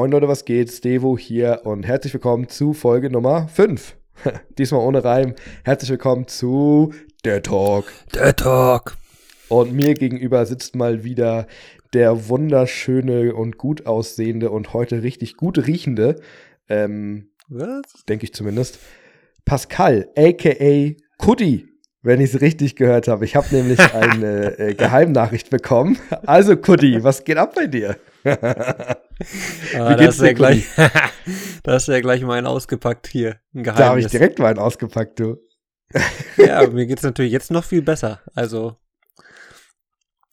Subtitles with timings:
[0.00, 0.72] Moin Leute, was geht?
[0.72, 3.96] Stevo hier und herzlich willkommen zu Folge Nummer 5.
[4.56, 5.34] Diesmal ohne Reim.
[5.62, 7.84] Herzlich willkommen zu Der Talk.
[8.14, 8.96] Der Talk.
[9.50, 11.46] Und mir gegenüber sitzt mal wieder
[11.92, 16.16] der wunderschöne und gut aussehende und heute richtig gut riechende,
[16.70, 17.28] ähm,
[18.08, 18.78] denke ich zumindest,
[19.44, 21.68] Pascal, aka Kuddy,
[22.00, 23.26] wenn ich es richtig gehört habe.
[23.26, 25.98] Ich habe nämlich eine äh, Geheimnachricht bekommen.
[26.24, 27.96] Also Kuddy, was geht ab bei dir?
[29.76, 30.66] Ah, geht's da hast du ja gleich,
[31.62, 33.36] da hast du ja gleich mal einen ausgepackt hier.
[33.54, 34.10] Ein Da habe ich Geheimnis.
[34.12, 35.36] direkt mal einen ausgepackt, du.
[36.36, 38.20] Ja, mir geht's natürlich jetzt noch viel besser.
[38.34, 38.76] Also,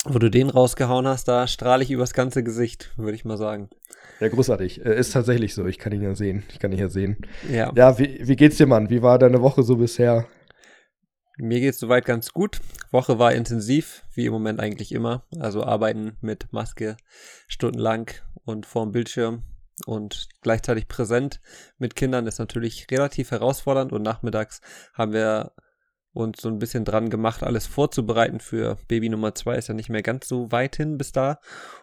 [0.05, 3.69] wo du den rausgehauen hast, da strahle ich übers ganze Gesicht, würde ich mal sagen.
[4.19, 4.85] Ja, großartig.
[4.85, 5.65] Äh, Ist tatsächlich so.
[5.65, 6.43] Ich kann ihn ja sehen.
[6.49, 7.17] Ich kann ihn ja sehen.
[7.51, 8.89] Ja, Ja, wie, wie geht's dir, Mann?
[8.89, 10.27] Wie war deine Woche so bisher?
[11.39, 12.61] mir geht's soweit ganz gut.
[12.91, 15.23] Woche war intensiv, wie im Moment eigentlich immer.
[15.39, 16.97] Also arbeiten mit Maske
[17.47, 18.09] stundenlang
[18.47, 19.43] und vorm Bildschirm
[19.85, 21.39] und gleichzeitig präsent
[21.77, 24.61] mit Kindern ist natürlich relativ herausfordernd und nachmittags
[24.93, 25.51] haben wir
[26.13, 29.55] uns so ein bisschen dran gemacht, alles vorzubereiten für Baby Nummer zwei.
[29.55, 31.39] Ist ja nicht mehr ganz so weit hin bis da.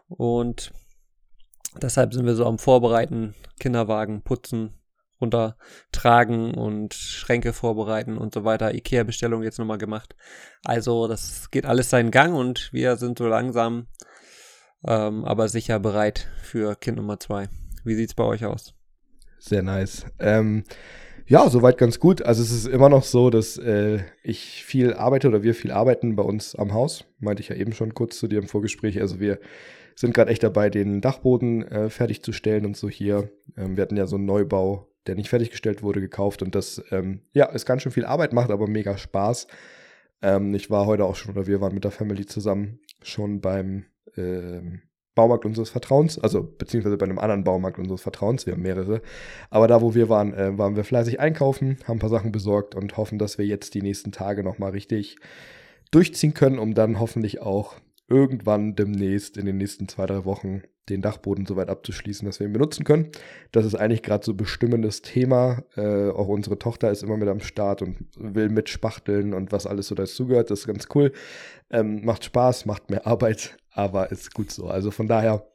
[0.09, 0.73] Und
[1.81, 4.75] deshalb sind wir so am Vorbereiten, Kinderwagen putzen,
[5.21, 8.75] runtertragen und Schränke vorbereiten und so weiter.
[8.75, 10.17] Ikea-Bestellung jetzt nochmal gemacht.
[10.65, 13.87] Also das geht alles seinen Gang und wir sind so langsam,
[14.87, 17.49] ähm, aber sicher bereit für Kind Nummer zwei.
[17.85, 18.75] Wie sieht's bei euch aus?
[19.39, 20.07] Sehr nice.
[20.19, 20.65] Ähm,
[21.27, 22.23] ja, soweit ganz gut.
[22.23, 26.17] Also es ist immer noch so, dass äh, ich viel arbeite oder wir viel arbeiten
[26.17, 27.05] bei uns am Haus.
[27.19, 29.01] Meinte ich ja eben schon kurz zu dir im Vorgespräch.
[29.01, 29.39] Also wir
[29.97, 33.31] sind gerade echt dabei, den Dachboden äh, fertigzustellen und so hier.
[33.57, 37.21] Ähm, wir hatten ja so einen Neubau, der nicht fertiggestellt wurde, gekauft und das, ähm,
[37.33, 39.47] ja, ist ganz schön viel Arbeit, macht aber mega Spaß.
[40.23, 43.85] Ähm, ich war heute auch schon, oder wir waren mit der Family zusammen schon beim
[44.17, 44.83] ähm,
[45.15, 49.01] Baumarkt unseres Vertrauens, also beziehungsweise bei einem anderen Baumarkt unseres Vertrauens, wir haben mehrere.
[49.49, 52.75] Aber da, wo wir waren, äh, waren wir fleißig einkaufen, haben ein paar Sachen besorgt
[52.75, 55.17] und hoffen, dass wir jetzt die nächsten Tage nochmal richtig
[55.93, 57.75] durchziehen können, um dann hoffentlich auch
[58.09, 62.47] irgendwann demnächst in den nächsten zwei, drei Wochen den Dachboden so weit abzuschließen, dass wir
[62.47, 63.09] ihn benutzen können.
[63.53, 65.63] Das ist eigentlich gerade so bestimmendes Thema.
[65.77, 69.89] Äh, auch unsere Tochter ist immer mit am Start und will mitspachteln und was alles
[69.89, 70.51] so dazugehört.
[70.51, 71.13] Das ist ganz cool.
[71.71, 74.67] Ähm, macht Spaß, macht mehr Arbeit, aber ist gut so.
[74.67, 75.47] Also von daher,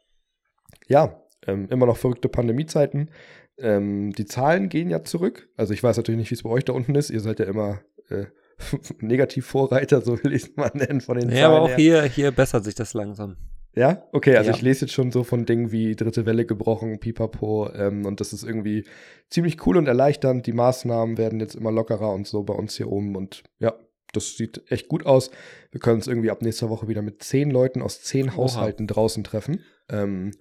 [0.87, 3.11] ja, ähm, immer noch verrückte Pandemiezeiten.
[3.59, 5.49] Ähm, die Zahlen gehen ja zurück.
[5.57, 7.11] Also ich weiß natürlich nicht, wie es bei euch da unten ist.
[7.11, 8.25] Ihr seid ja immer äh,
[8.99, 11.75] Negativvorreiter, so will ich es mal nennen, von den Ja, Zahlen aber auch her.
[11.77, 13.37] hier, hier bessert sich das langsam.
[13.75, 14.55] Ja, okay, also Ja.
[14.55, 18.33] ich lese jetzt schon so von Dingen wie dritte Welle gebrochen, pipapo, ähm, und das
[18.33, 18.85] ist irgendwie
[19.29, 20.45] ziemlich cool und erleichternd.
[20.47, 23.73] Die Maßnahmen werden jetzt immer lockerer und so bei uns hier oben und ja,
[24.11, 25.29] das sieht echt gut aus.
[25.71, 28.37] Wir können uns irgendwie ab nächster Woche wieder mit zehn Leuten aus zehn Oha.
[28.37, 29.63] Haushalten draußen treffen.
[29.87, 30.31] Ähm,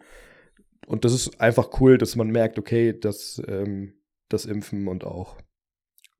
[0.87, 3.93] und das ist einfach cool, dass man merkt, okay, dass ähm,
[4.31, 5.37] das Impfen und auch,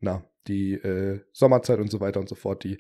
[0.01, 2.79] na, die äh, Sommerzeit und so weiter und so fort, die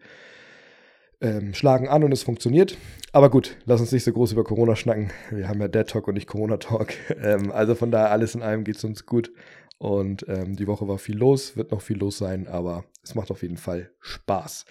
[1.21, 2.77] ähm, schlagen an und es funktioniert.
[3.13, 5.11] Aber gut, lass uns nicht so groß über Corona schnacken.
[5.31, 6.93] Wir haben ja Dead Talk und nicht Corona Talk.
[7.21, 9.33] Ähm, also von daher, alles in allem geht es uns gut.
[9.79, 13.31] Und ähm, die Woche war viel los, wird noch viel los sein, aber es macht
[13.31, 14.65] auf jeden Fall Spaß.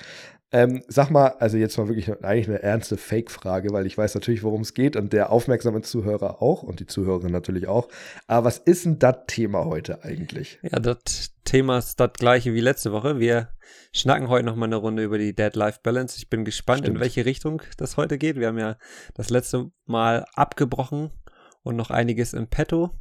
[0.51, 4.43] Ähm, sag mal, also jetzt mal wirklich eigentlich eine ernste Fake-Frage, weil ich weiß natürlich,
[4.43, 7.89] worum es geht und der aufmerksame Zuhörer auch und die Zuhörerin natürlich auch.
[8.27, 10.59] Aber was ist denn das Thema heute eigentlich?
[10.61, 13.19] Ja, das Thema ist das gleiche wie letzte Woche.
[13.19, 13.49] Wir
[13.91, 16.17] schnacken heute noch mal eine Runde über die Dead-Life-Balance.
[16.17, 16.95] Ich bin gespannt, Stimmt.
[16.95, 18.37] in welche Richtung das heute geht.
[18.37, 18.77] Wir haben ja
[19.15, 21.11] das letzte Mal abgebrochen
[21.63, 22.91] und noch einiges im Petto.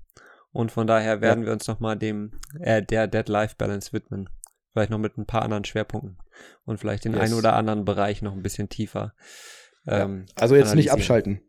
[0.51, 4.31] Und von daher werden wir uns noch mal dem, äh, der Dead-Life-Balance widmen.
[4.77, 6.19] Vielleicht noch mit ein paar anderen Schwerpunkten.
[6.67, 7.23] Und vielleicht den Yes.
[7.23, 9.15] einen oder anderen Bereich noch ein bisschen tiefer.
[9.87, 11.41] Ähm, Also jetzt nicht abschalten.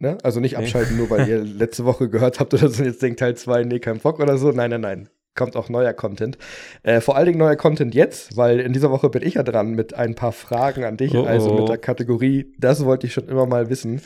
[0.00, 0.18] Ne?
[0.24, 0.64] Also nicht Nee.
[0.64, 3.62] abschalten, nur weil ihr letzte Woche gehört habt oder so und jetzt denkt Teil 2,
[3.62, 4.50] nee, kein Bock oder so.
[4.50, 5.08] Nein, nein, nein.
[5.36, 6.36] Kommt auch neuer Content.
[6.82, 9.70] Äh, vor allen Dingen neuer Content jetzt, weil in dieser Woche bin ich ja dran
[9.76, 13.28] mit ein paar Fragen an dich, Oh, also mit der Kategorie, das wollte ich schon
[13.28, 14.02] immer mal wissen.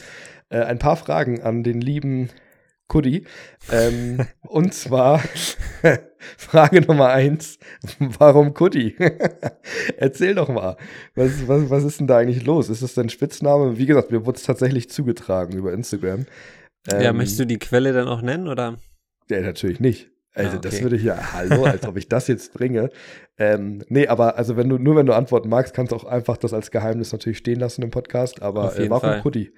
[0.50, 2.29] Äh, ein paar Fragen an den lieben
[2.87, 3.25] Kuddy.
[3.73, 5.23] Ähm, und zwar
[6.37, 7.58] Frage Nummer eins:
[7.99, 8.96] Warum Kuddy?
[9.96, 10.76] Erzähl doch mal.
[11.14, 12.69] Was, was, was ist denn da eigentlich los?
[12.69, 13.78] Ist das dein Spitzname?
[13.78, 16.26] Wie gesagt, mir wurde es tatsächlich zugetragen über Instagram.
[16.88, 18.76] ja, Ähm, möchtest du die Quelle dann auch nennen oder?
[19.28, 20.11] Ja, natürlich nicht.
[20.32, 20.69] Also, Ah, okay.
[20.70, 22.90] das würde ich ja, hallo, als ob ich das jetzt bringe.
[23.37, 26.37] Ähm, nee, aber also wenn du, nur wenn du antworten magst, kannst du auch einfach
[26.37, 28.40] das als Geheimnis natürlich stehen lassen im Podcast.
[28.40, 29.22] Aber äh, warum Fall.
[29.22, 29.52] Kuddy?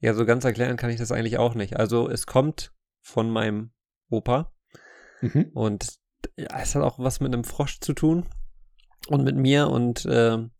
[0.00, 1.76] Ja, so ganz erklären kann ich das eigentlich auch nicht.
[1.76, 3.70] Also es kommt von meinem
[4.08, 4.50] Opa
[5.20, 5.50] Mhm.
[5.54, 5.98] und
[6.36, 8.26] ja, es hat auch was mit einem Frosch zu tun
[9.08, 10.50] und mit mir und ähm,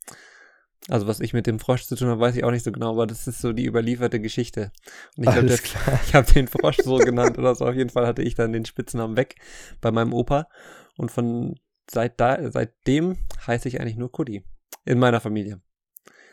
[0.89, 2.93] Also was ich mit dem Frosch zu tun habe, weiß ich auch nicht so genau,
[2.93, 4.73] aber das ist so die überlieferte Geschichte.
[5.17, 5.47] Und ich glaube,
[6.07, 7.67] ich habe den Frosch so genannt oder so.
[7.67, 9.37] Auf jeden Fall hatte ich dann den Spitznamen weg
[9.81, 10.49] bei meinem Opa.
[10.97, 11.57] Und von
[11.91, 14.45] seit da, seitdem heiße ich eigentlich nur Kudi.
[14.87, 15.61] In meiner Familie.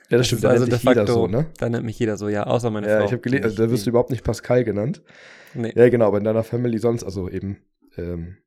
[0.10, 0.44] Ja, das, das stimmt.
[0.46, 1.48] Da also nennt de facto, so, ne?
[1.58, 3.00] Da nennt mich jeder so, ja, außer meine ja, Frau.
[3.02, 5.02] Ja, ich habe gelesen, also da wirst du überhaupt nicht Pascal genannt.
[5.54, 5.74] Nee.
[5.76, 7.58] Ja, genau, aber in deiner Family sonst, also eben
[7.98, 8.38] ähm,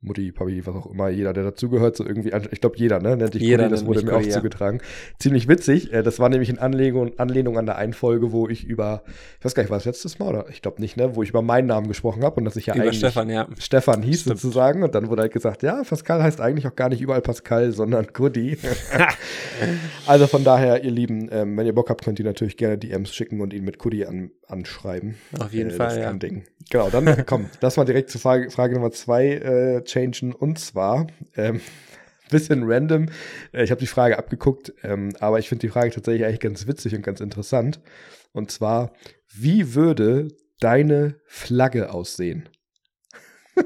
[0.00, 3.34] Mutti, Papi, was auch immer, jeder, der dazugehört, so irgendwie, ich glaube jeder, ne, nennt
[3.34, 4.34] dich jeder Kudi, das wurde mir Kudi, auch ja.
[4.34, 4.80] zugetragen.
[5.18, 9.02] Ziemlich witzig, äh, das war nämlich in Anlehnung, Anlehnung an der Einfolge, wo ich über,
[9.38, 11.30] ich weiß gar nicht, war das letztes Mal oder, ich glaube nicht, ne, wo ich
[11.30, 13.48] über meinen Namen gesprochen habe und dass ich ja über eigentlich Stefan, ja.
[13.58, 14.38] Stefan hieß Stimmt.
[14.38, 17.72] sozusagen und dann wurde halt gesagt, ja, Pascal heißt eigentlich auch gar nicht überall Pascal,
[17.72, 18.56] sondern Kudi.
[20.06, 23.12] also von daher, ihr Lieben, ähm, wenn ihr Bock habt, könnt ihr natürlich gerne DMs
[23.12, 25.16] schicken und ihn mit Kudi an, anschreiben.
[25.40, 26.04] Auf jeden äh, Fall, das ja.
[26.04, 26.44] Kann Ding.
[26.70, 31.06] Genau, dann komm, lass mal direkt zur Frage, Frage Nummer zwei äh, changen und zwar,
[31.36, 31.60] ähm,
[32.30, 33.06] bisschen random.
[33.52, 36.66] Äh, ich habe die Frage abgeguckt, ähm, aber ich finde die Frage tatsächlich eigentlich ganz
[36.66, 37.80] witzig und ganz interessant.
[38.32, 38.92] Und zwar,
[39.34, 40.28] wie würde
[40.60, 42.48] deine Flagge aussehen?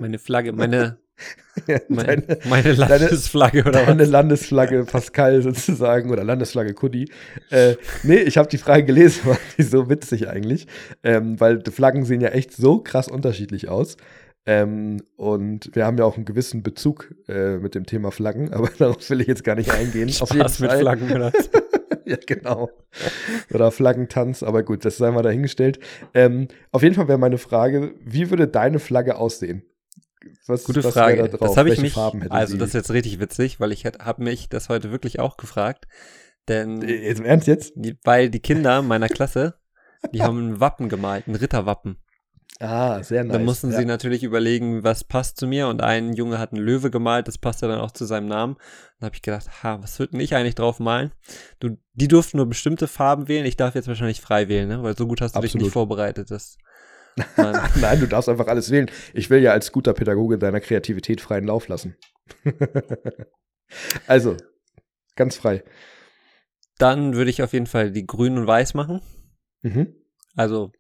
[0.01, 0.99] Meine Flagge, meine,
[1.67, 4.09] ja, meine, deine, meine Landesflagge oder deine was?
[4.09, 7.11] Landesflagge Pascal sozusagen oder Landesflagge Kudi.
[7.51, 10.67] Äh, nee, ich habe die Frage gelesen, war die so witzig eigentlich,
[11.03, 13.97] ähm, weil die Flaggen sehen ja echt so krass unterschiedlich aus.
[14.45, 18.69] Ähm, und wir haben ja auch einen gewissen Bezug äh, mit dem Thema Flaggen, aber
[18.79, 20.09] darauf will ich jetzt gar nicht eingehen.
[20.09, 20.69] Spaß Auf jeden Fall.
[20.69, 21.33] mit Flaggen, oder?
[22.05, 22.71] ja, genau.
[23.53, 25.79] Oder Flaggentanz, aber gut, das sei mal dahingestellt.
[26.15, 29.63] Ähm, auf jeden Fall wäre meine Frage, wie würde deine Flagge aussehen?
[30.47, 31.29] Was, Gute was Frage.
[31.29, 32.59] Da das habe ich mich, also sie?
[32.59, 35.87] das ist jetzt richtig witzig, weil ich habe mich das heute wirklich auch gefragt.
[36.49, 37.75] Denn äh, jetzt, Im Ernst jetzt?
[38.05, 39.55] Weil die Kinder meiner Klasse,
[40.13, 41.99] die haben ein Wappen gemalt, ein Ritterwappen.
[42.61, 43.33] Ah, sehr nice.
[43.33, 43.79] Dann mussten ja.
[43.79, 45.69] sie natürlich überlegen, was passt zu mir.
[45.69, 48.57] Und ein Junge hat einen Löwe gemalt, das passte dann auch zu seinem Namen.
[48.99, 51.13] Dann habe ich gedacht, ha, was würde ich eigentlich drauf malen?
[51.59, 53.47] Du, die durften nur bestimmte Farben wählen.
[53.47, 54.83] Ich darf jetzt wahrscheinlich frei wählen, ne?
[54.83, 55.55] Weil so gut hast du Absolut.
[55.55, 56.31] dich nicht vorbereitet.
[56.31, 56.57] Das,
[57.37, 58.91] Nein, du darfst einfach alles wählen.
[59.13, 61.97] Ich will ja als guter Pädagoge deiner Kreativität freien Lauf lassen.
[64.07, 64.37] also,
[65.17, 65.63] ganz frei.
[66.79, 69.01] Dann würde ich auf jeden Fall die grün und weiß machen.
[69.63, 69.95] Mhm.
[70.35, 70.73] Also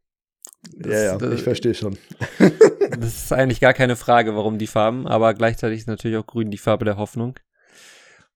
[0.71, 1.99] das, ja, ja, das, ich verstehe schon.
[2.39, 6.51] das ist eigentlich gar keine Frage, warum die Farben, aber gleichzeitig ist natürlich auch grün
[6.51, 7.39] die Farbe der Hoffnung.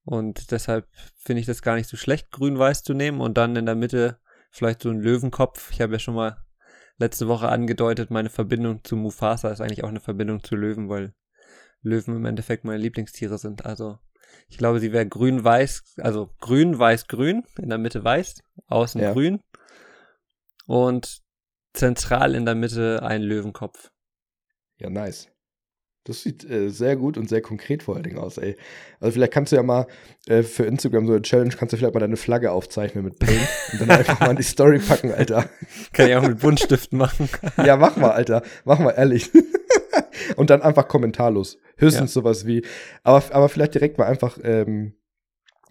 [0.05, 0.87] Und deshalb
[1.17, 4.19] finde ich das gar nicht so schlecht, grün-weiß zu nehmen und dann in der Mitte
[4.51, 5.71] vielleicht so ein Löwenkopf.
[5.73, 6.37] Ich habe ja schon mal
[6.99, 11.15] letzte Woche angedeutet, meine Verbindung zu Mufasa ist eigentlich auch eine Verbindung zu Löwen, weil
[11.83, 13.67] Löwen im Endeffekt meine Lieblingstiere sind.
[13.67, 13.99] Also
[14.49, 19.13] ich glaube, sie wäre grün-weiß, also grün-weiß-grün, in der Mitte weiß, außen ja.
[19.13, 19.41] grün.
[20.67, 21.23] Und
[21.77, 23.91] zentral in der Mitte ein Löwenkopf.
[24.79, 25.29] Ja, nice.
[26.07, 28.57] Das sieht äh, sehr gut und sehr konkret vor allen Dingen aus, ey.
[29.01, 29.87] Also vielleicht kannst du ja mal
[30.29, 33.49] äh, für Instagram so eine Challenge, kannst du vielleicht mal deine Flagge aufzeichnen mit Paint
[33.73, 35.49] und dann einfach mal in die Story packen, Alter.
[35.93, 37.29] Kann ich auch mit Buntstiften machen.
[37.65, 38.43] ja, mach mal, Alter.
[38.65, 39.33] Mach mal, ehrlich.
[40.37, 41.59] und dann einfach kommentarlos.
[41.77, 42.21] Höchstens ja.
[42.21, 42.65] sowas wie,
[43.03, 44.95] aber, aber vielleicht direkt mal einfach ähm,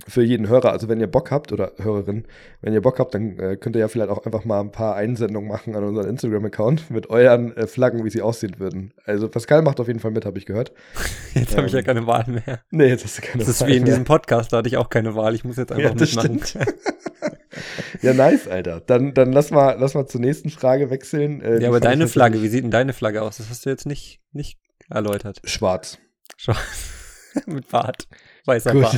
[0.08, 0.72] für jeden Hörer.
[0.72, 2.26] Also wenn ihr Bock habt oder Hörerin,
[2.62, 4.96] wenn ihr Bock habt, dann äh, könnt ihr ja vielleicht auch einfach mal ein paar
[4.96, 8.94] Einsendungen machen an unseren Instagram-Account mit euren äh, Flaggen, wie sie aussehen würden.
[9.06, 10.74] Also Pascal macht auf jeden Fall mit, habe ich gehört.
[11.34, 12.62] Jetzt ähm, habe ich ja keine Wahl mehr.
[12.72, 13.48] Nee, jetzt hast du keine Wahl.
[13.48, 13.92] Das ist wie in mehr.
[13.92, 15.36] diesem Podcast, da hatte ich auch keine Wahl.
[15.36, 16.42] Ich muss jetzt einfach ja, mitmachen.
[18.02, 18.82] ja, nice, Alter.
[18.82, 21.42] Dann, dann lass mal, lass mal zur nächsten Frage wechseln.
[21.42, 23.38] Äh, ja, aber deine Flagge, wie sieht denn deine Flagge aus?
[23.38, 24.60] Das hast du jetzt nicht, nicht
[24.90, 25.42] erläutert.
[25.44, 25.98] Schwarz.
[26.38, 26.96] Schwarz.
[27.46, 28.08] mit Bart.
[28.46, 28.84] Weißer Gut.
[28.84, 28.98] Bart.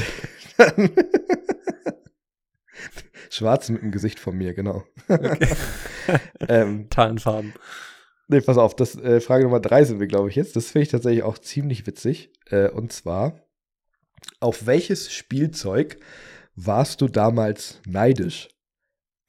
[3.30, 4.84] Schwarz mit dem Gesicht von mir, genau.
[5.08, 5.56] Okay.
[6.48, 7.54] ähm, Tarnfarben.
[8.30, 10.56] Nee, pass auf, das äh, Frage Nummer drei sind wir, glaube ich, jetzt.
[10.56, 12.32] Das finde ich tatsächlich auch ziemlich witzig.
[12.50, 13.48] Äh, und zwar,
[14.40, 15.98] auf welches Spielzeug
[16.56, 18.50] warst du damals neidisch?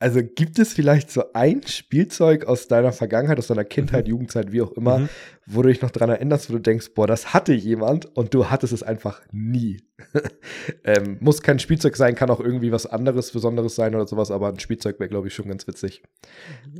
[0.01, 4.11] Also gibt es vielleicht so ein Spielzeug aus deiner Vergangenheit, aus deiner Kindheit, mhm.
[4.11, 5.09] Jugendzeit, wie auch immer, mhm.
[5.47, 8.49] wo du dich noch dran erinnerst, wo du denkst, boah, das hatte jemand und du
[8.49, 9.83] hattest es einfach nie.
[10.85, 14.51] ähm, muss kein Spielzeug sein, kann auch irgendwie was anderes, Besonderes sein oder sowas, aber
[14.51, 16.05] ein Spielzeug wäre, glaube ich, schon ganz witzig.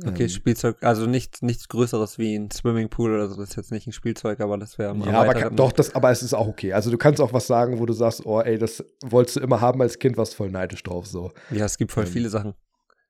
[0.07, 3.71] Okay, ähm, Spielzeug, also nicht, nichts Größeres wie ein Swimmingpool oder so, das ist jetzt
[3.73, 6.47] nicht ein Spielzeug, aber das wäre Ja, aber kann, doch, das, aber es ist auch
[6.47, 6.71] okay.
[6.71, 9.59] Also du kannst auch was sagen, wo du sagst, oh ey, das wolltest du immer
[9.59, 11.33] haben als Kind, warst voll neidisch drauf, so.
[11.51, 12.53] Ja, es gibt voll ähm, viele Sachen.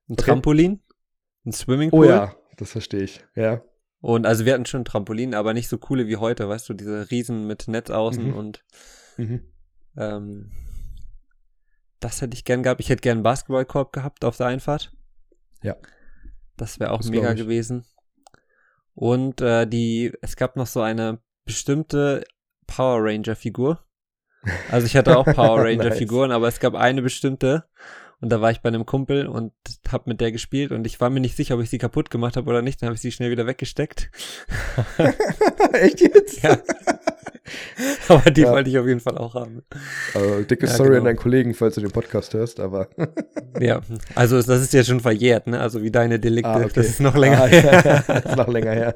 [0.10, 0.24] Ein okay.
[0.24, 0.82] Trampolin,
[1.46, 2.08] ein Swimmingpool.
[2.08, 3.62] Oh ja, das verstehe ich, ja.
[4.02, 7.12] Und also wir hatten schon Trampolin, aber nicht so coole wie heute, weißt du, diese
[7.12, 8.34] Riesen mit Netz außen mhm.
[8.34, 8.64] und
[9.18, 9.42] mhm.
[9.98, 10.52] Ähm,
[12.00, 12.80] das hätte ich gern gehabt.
[12.80, 14.94] Ich hätte gern einen Basketballkorb gehabt auf der Einfahrt.
[15.62, 15.76] Ja.
[16.56, 17.86] Das wäre auch das mega gewesen.
[18.94, 22.24] Und äh, die, es gab noch so eine bestimmte
[22.68, 23.84] Power Ranger Figur.
[24.72, 26.36] Also ich hatte auch Power Ranger Figuren, nice.
[26.36, 27.66] aber es gab eine bestimmte
[28.22, 29.54] Und da war ich bei einem Kumpel und
[29.90, 32.36] hab mit der gespielt und ich war mir nicht sicher, ob ich sie kaputt gemacht
[32.36, 32.82] habe oder nicht.
[32.82, 34.12] Dann habe ich sie schnell wieder weggesteckt.
[35.74, 36.44] Echt jetzt?
[36.44, 36.58] Ja.
[38.08, 38.52] aber die ja.
[38.52, 39.64] wollte ich auf jeden Fall auch haben.
[40.14, 41.00] Also, dicke ja, Sorry genau.
[41.00, 42.90] an deinen Kollegen, falls du den Podcast hörst, aber.
[43.60, 43.82] ja,
[44.16, 45.60] also das ist ja schon verjährt, ne?
[45.60, 46.50] Also wie deine Delikte.
[46.50, 46.72] Ah, okay.
[46.76, 48.04] Das ist noch länger ah, her.
[48.08, 48.96] das ist noch länger her.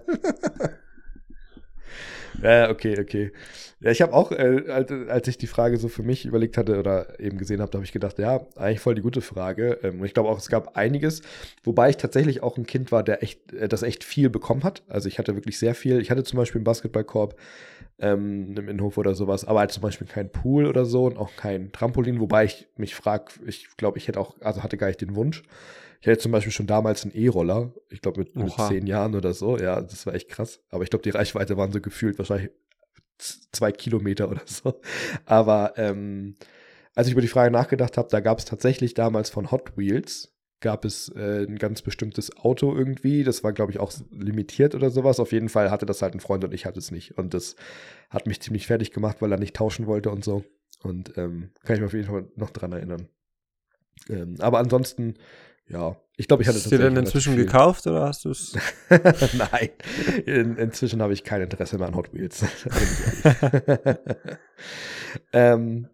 [2.41, 3.31] Ja, okay, okay.
[3.79, 6.79] Ja, ich habe auch, äh, als, als ich die Frage so für mich überlegt hatte
[6.79, 9.79] oder eben gesehen habe, habe ich gedacht, ja, eigentlich voll die gute Frage.
[9.83, 11.21] Ähm, und ich glaube auch, es gab einiges,
[11.63, 14.83] wobei ich tatsächlich auch ein Kind war, der echt, äh, das echt viel bekommen hat.
[14.87, 15.99] Also ich hatte wirklich sehr viel.
[16.01, 17.35] Ich hatte zum Beispiel einen Basketballkorb
[17.99, 21.35] ähm, im Innenhof oder sowas, aber halt zum Beispiel kein Pool oder so und auch
[21.35, 25.01] kein Trampolin, wobei ich mich frage, ich glaube, ich hätte auch, also hatte gar nicht
[25.01, 25.43] den Wunsch.
[26.03, 29.33] Ich hatte zum Beispiel schon damals einen E-Roller, ich glaube mit, mit zehn Jahren oder
[29.33, 29.57] so.
[29.57, 30.59] Ja, das war echt krass.
[30.69, 32.51] Aber ich glaube, die Reichweite waren so gefühlt wahrscheinlich
[33.17, 34.81] zwei Kilometer oder so.
[35.23, 36.35] Aber ähm,
[36.93, 40.35] als ich über die Frage nachgedacht habe, da gab es tatsächlich damals von Hot Wheels,
[40.59, 43.23] gab es äh, ein ganz bestimmtes Auto irgendwie.
[43.23, 45.21] Das war, glaube ich, auch limitiert oder sowas.
[45.21, 47.17] Auf jeden Fall hatte das halt ein Freund und ich hatte es nicht.
[47.17, 47.55] Und das
[48.09, 50.43] hat mich ziemlich fertig gemacht, weil er nicht tauschen wollte und so.
[50.81, 53.07] Und ähm, kann ich mich auf jeden Fall noch dran erinnern.
[54.09, 55.13] Ähm, aber ansonsten
[55.67, 56.65] ja, ich glaube, ich hatte es.
[56.65, 58.55] Hast du dir denn inzwischen gekauft oder hast du es?
[59.33, 59.69] Nein,
[60.25, 62.43] in, inzwischen habe ich kein Interesse mehr an Hot Wheels.
[65.33, 65.89] ähm,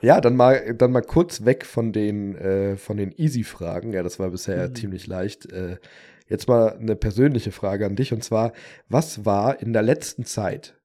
[0.00, 3.92] ja, dann mal, dann mal kurz weg von den, äh, von den Easy-Fragen.
[3.92, 4.74] Ja, das war bisher mhm.
[4.74, 5.50] ziemlich leicht.
[5.50, 5.78] Äh,
[6.28, 8.52] jetzt mal eine persönliche Frage an dich und zwar:
[8.88, 10.80] Was war in der letzten Zeit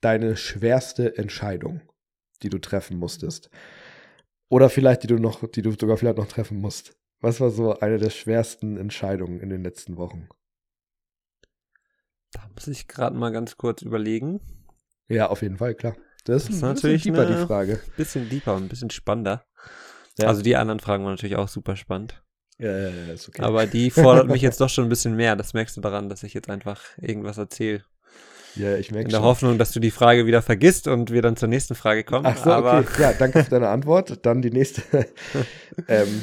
[0.00, 1.80] deine schwerste Entscheidung,
[2.42, 3.50] die du treffen musstest?
[4.48, 6.94] Oder vielleicht die du noch, die du sogar vielleicht noch treffen musst?
[7.22, 10.28] Was war so eine der schwersten Entscheidungen in den letzten Wochen?
[12.32, 14.40] Da muss ich gerade mal ganz kurz überlegen.
[15.06, 15.94] Ja, auf jeden Fall, klar.
[16.24, 17.80] Das, das ist natürlich deeper, die Frage.
[17.96, 19.44] Bisschen deeper und ein bisschen spannender.
[20.18, 20.26] Ja.
[20.26, 22.22] Also die anderen Fragen waren natürlich auch super spannend.
[22.58, 23.42] Ja, ja, ja, ist okay.
[23.42, 25.36] Aber die fordert mich jetzt doch schon ein bisschen mehr.
[25.36, 27.84] Das merkst du daran, dass ich jetzt einfach irgendwas erzähle.
[28.56, 29.26] Ja, ich merke In der schon.
[29.26, 32.26] Hoffnung, dass du die Frage wieder vergisst und wir dann zur nächsten Frage kommen.
[32.26, 32.84] Ach so, okay.
[33.00, 34.26] Ja, danke für deine Antwort.
[34.26, 34.82] Dann die nächste.
[35.88, 36.22] ähm,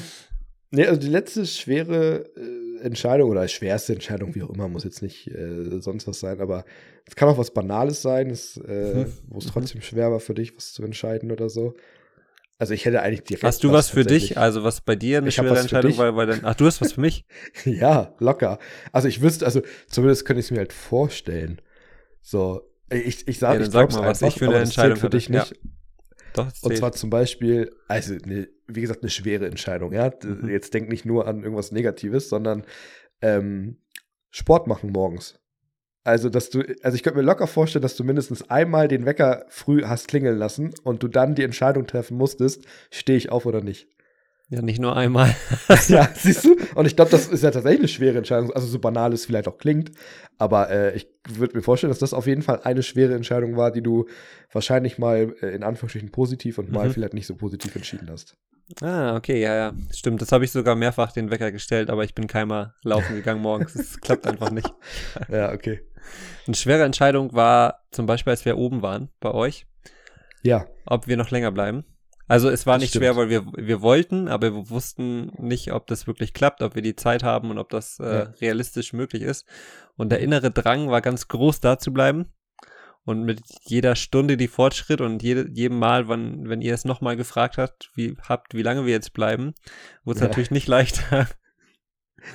[0.71, 5.01] Nee, also die letzte schwere äh, Entscheidung oder schwerste Entscheidung, wie auch immer, muss jetzt
[5.01, 6.63] nicht äh, sonst was sein, aber
[7.05, 9.13] es kann auch was Banales sein, äh, mhm.
[9.27, 9.49] wo es mhm.
[9.51, 11.75] trotzdem schwer war für dich, was zu entscheiden oder so.
[12.59, 13.45] Also ich hätte eigentlich direkt.
[13.45, 14.37] Hast du was, was für dich?
[14.37, 16.41] Also was bei dir eine ich schwere Entscheidung war, weil dann.
[16.43, 17.25] Ach, du hast was für mich?
[17.65, 18.59] ja, locker.
[18.91, 21.61] Also ich wüsste, also zumindest könnte ich es mir halt vorstellen.
[22.21, 22.61] So,
[22.91, 25.29] ich, ich sag, ja, ich sag mal, was einfach, ich für eine Entscheidung für dich
[25.29, 25.51] nicht.
[25.51, 25.69] Ja.
[26.33, 29.93] Doch, und zwar zum Beispiel, also ne, wie gesagt, eine schwere Entscheidung.
[29.93, 30.49] Ja, mhm.
[30.49, 32.63] jetzt denk nicht nur an irgendwas Negatives, sondern
[33.21, 33.77] ähm,
[34.31, 35.39] Sport machen morgens.
[36.03, 39.45] Also, dass du, also ich könnte mir locker vorstellen, dass du mindestens einmal den Wecker
[39.49, 43.61] früh hast klingeln lassen und du dann die Entscheidung treffen musstest, stehe ich auf oder
[43.61, 43.87] nicht.
[44.51, 45.35] Ja, nicht nur einmal.
[45.89, 46.57] ja, siehst du?
[46.73, 48.51] Und ich glaube, das ist ja tatsächlich eine schwere Entscheidung.
[48.51, 49.91] Also so banal es vielleicht auch klingt.
[50.39, 53.71] Aber äh, ich würde mir vorstellen, dass das auf jeden Fall eine schwere Entscheidung war,
[53.71, 54.07] die du
[54.51, 56.93] wahrscheinlich mal äh, in Anführungsstrichen positiv und mal mhm.
[56.93, 58.37] vielleicht nicht so positiv entschieden hast.
[58.81, 59.73] Ah, okay, ja, ja.
[59.93, 63.41] Stimmt, das habe ich sogar mehrfach den Wecker gestellt, aber ich bin keinmal laufen gegangen
[63.41, 63.73] morgens.
[63.73, 64.71] Das klappt einfach nicht.
[65.29, 65.81] ja, okay.
[66.47, 69.67] Eine schwere Entscheidung war zum Beispiel, als wir oben waren bei euch.
[70.41, 70.65] Ja.
[70.85, 71.83] Ob wir noch länger bleiben.
[72.29, 73.05] Also es war das nicht stimmt.
[73.05, 76.83] schwer, weil wir, wir wollten, aber wir wussten nicht, ob das wirklich klappt, ob wir
[76.83, 78.21] die Zeit haben und ob das äh, ja.
[78.39, 79.47] realistisch möglich ist.
[79.97, 82.27] Und der innere Drang war ganz groß, da zu bleiben.
[83.03, 87.17] Und mit jeder Stunde die Fortschritt und jede, jedem Mal, wann, wenn ihr es nochmal
[87.17, 89.55] gefragt habt, wie, habt, wie lange wir jetzt bleiben,
[90.03, 90.27] wurde es ja.
[90.27, 91.27] natürlich nicht leichter.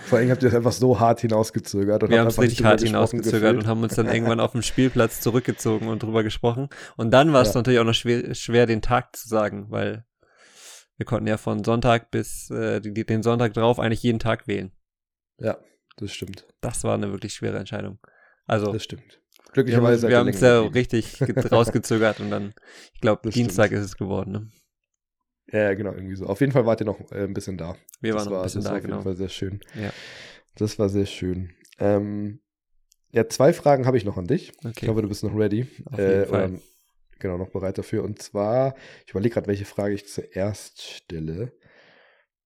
[0.07, 2.03] Vor allem habt ihr es einfach so hart hinausgezögert.
[2.03, 3.63] Und wir haben es richtig hart hinausgezögert gefühlt.
[3.63, 6.69] und haben uns dann irgendwann auf dem Spielplatz zurückgezogen und drüber gesprochen.
[6.97, 7.55] Und dann war es ja.
[7.61, 10.05] natürlich auch noch schwer, schwer, den Tag zu sagen, weil
[10.97, 14.73] wir konnten ja von Sonntag bis äh, den Sonntag drauf eigentlich jeden Tag wählen.
[15.39, 15.59] Ja,
[15.97, 16.47] das stimmt.
[16.61, 17.99] Das war eine wirklich schwere Entscheidung.
[18.47, 19.21] Also, das stimmt.
[19.53, 20.09] Glücklicherweise.
[20.09, 21.19] Wir haben es ja richtig
[21.53, 22.55] rausgezögert und dann,
[22.93, 23.81] ich glaube, Dienstag stimmt.
[23.81, 24.33] ist es geworden.
[24.33, 24.51] Ne?
[25.53, 26.27] Ja, genau, irgendwie so.
[26.27, 27.77] Auf jeden Fall wart ihr noch äh, ein bisschen da.
[28.01, 28.97] Wir das waren noch ein bisschen das da, war auf genau.
[28.97, 29.61] jeden Fall sehr schön.
[29.75, 29.93] Ja.
[30.57, 31.53] Das war sehr schön.
[31.79, 32.41] Ähm,
[33.13, 34.53] ja, zwei Fragen habe ich noch an dich.
[34.59, 34.71] Okay.
[34.71, 35.69] Ich glaube, du bist noch ready.
[35.87, 36.51] Auf jeden äh, Fall.
[36.51, 36.61] Oder,
[37.19, 38.05] genau, noch bereit dafür.
[38.05, 38.75] Und zwar,
[39.05, 41.53] ich überlege gerade, welche Frage ich zuerst stelle.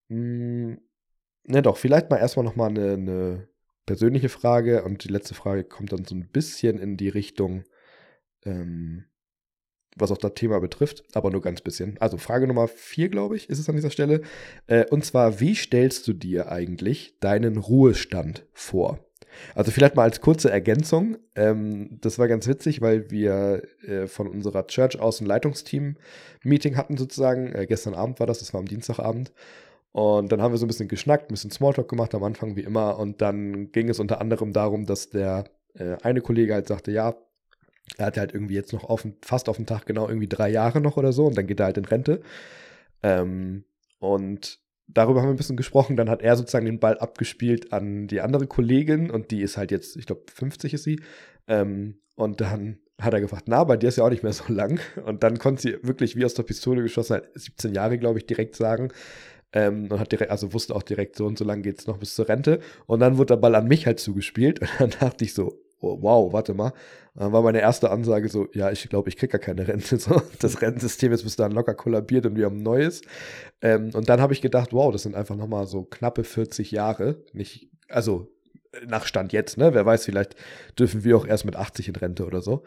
[0.08, 0.80] Hm,
[1.44, 3.48] ne, doch, vielleicht mal erstmal nochmal eine, eine
[3.86, 7.64] persönliche Frage und die letzte Frage kommt dann so ein bisschen in die Richtung,
[8.44, 9.06] ähm,
[9.98, 11.96] was auch das Thema betrifft, aber nur ganz bisschen.
[12.00, 14.22] Also Frage Nummer vier, glaube ich, ist es an dieser Stelle.
[14.66, 18.98] Äh, und zwar, wie stellst du dir eigentlich deinen Ruhestand vor?
[19.54, 21.16] Also vielleicht mal als kurze Ergänzung.
[21.34, 26.96] Ähm, das war ganz witzig, weil wir äh, von unserer Church aus ein Leitungsteam-Meeting hatten
[26.96, 27.52] sozusagen.
[27.52, 29.32] Äh, gestern Abend war das, das war am Dienstagabend.
[29.92, 32.62] Und dann haben wir so ein bisschen geschnackt, ein bisschen Smalltalk gemacht am Anfang wie
[32.62, 32.98] immer.
[32.98, 37.16] Und dann ging es unter anderem darum, dass der äh, eine Kollege halt sagte, ja,
[37.96, 40.80] er hat halt irgendwie jetzt noch auf, fast auf den Tag genau irgendwie drei Jahre
[40.80, 42.20] noch oder so und dann geht er halt in Rente.
[43.02, 43.64] Ähm,
[43.98, 45.96] und darüber haben wir ein bisschen gesprochen.
[45.96, 49.70] Dann hat er sozusagen den Ball abgespielt an die andere Kollegin und die ist halt
[49.70, 51.00] jetzt, ich glaube, 50 ist sie.
[51.46, 54.52] Ähm, und dann hat er gefragt, na, bei dir ist ja auch nicht mehr so
[54.52, 54.80] lang.
[55.04, 58.26] Und dann konnte sie wirklich wie aus der Pistole geschossen, halt 17 Jahre, glaube ich,
[58.26, 58.88] direkt sagen.
[59.52, 61.98] Ähm, und hat direkt, also wusste auch direkt, so und so lang geht es noch
[61.98, 62.60] bis zur Rente.
[62.86, 64.60] Und dann wurde der Ball an mich halt zugespielt.
[64.80, 66.72] Und dann dachte ich so, oh, wow, warte mal.
[67.14, 69.98] Dann war meine erste Ansage so, ja, ich glaube, ich kriege gar keine Rente.
[69.98, 73.02] So, das Rentensystem ist bis dahin locker kollabiert und wir haben ein neues.
[73.60, 77.24] Ähm, und dann habe ich gedacht, wow, das sind einfach nochmal so knappe 40 Jahre.
[77.32, 78.28] Nicht, also
[78.86, 79.74] nach Stand jetzt, ne?
[79.74, 80.36] Wer weiß, vielleicht
[80.78, 82.62] dürfen wir auch erst mit 80 in Rente oder so.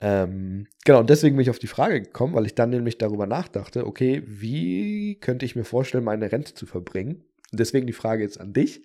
[0.00, 3.26] Ähm, genau, und deswegen bin ich auf die Frage gekommen, weil ich dann nämlich darüber
[3.26, 7.24] nachdachte, okay, wie könnte ich mir vorstellen, meine Rente zu verbringen?
[7.52, 8.82] Und deswegen die Frage jetzt an dich.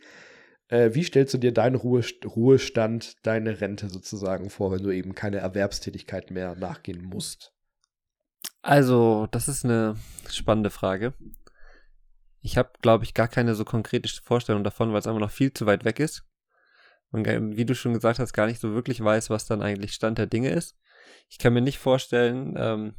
[0.72, 5.14] Äh, wie stellst du dir deinen Ruhe Ruhestand, deine Rente sozusagen vor, wenn du eben
[5.14, 7.54] keine Erwerbstätigkeit mehr nachgehen musst?
[8.62, 9.98] Also, das ist eine
[10.30, 11.14] spannende Frage.
[12.40, 15.54] Ich habe, glaube ich, gar keine so konkrete Vorstellung davon, weil es einfach noch viel
[15.54, 16.24] zu weit weg ist.
[17.12, 20.18] Und wie du schon gesagt hast, gar nicht so wirklich weiß, was dann eigentlich Stand
[20.20, 20.78] der Dinge ist.
[21.28, 22.96] Ich kann mir nicht vorstellen, ähm,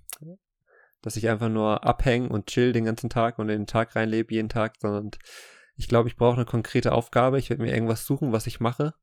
[1.00, 4.35] dass ich einfach nur abhänge und chill den ganzen Tag und in den Tag reinlebe
[4.35, 5.12] jeden Tag, sondern
[5.76, 7.38] ich glaube, ich brauche eine konkrete Aufgabe.
[7.38, 8.95] Ich werde mir irgendwas suchen, was ich mache.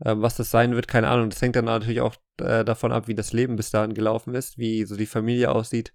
[0.00, 1.30] Äh, was das sein wird, keine Ahnung.
[1.30, 4.58] Das hängt dann natürlich auch äh, davon ab, wie das Leben bis dahin gelaufen ist,
[4.58, 5.92] wie so die Familie aussieht.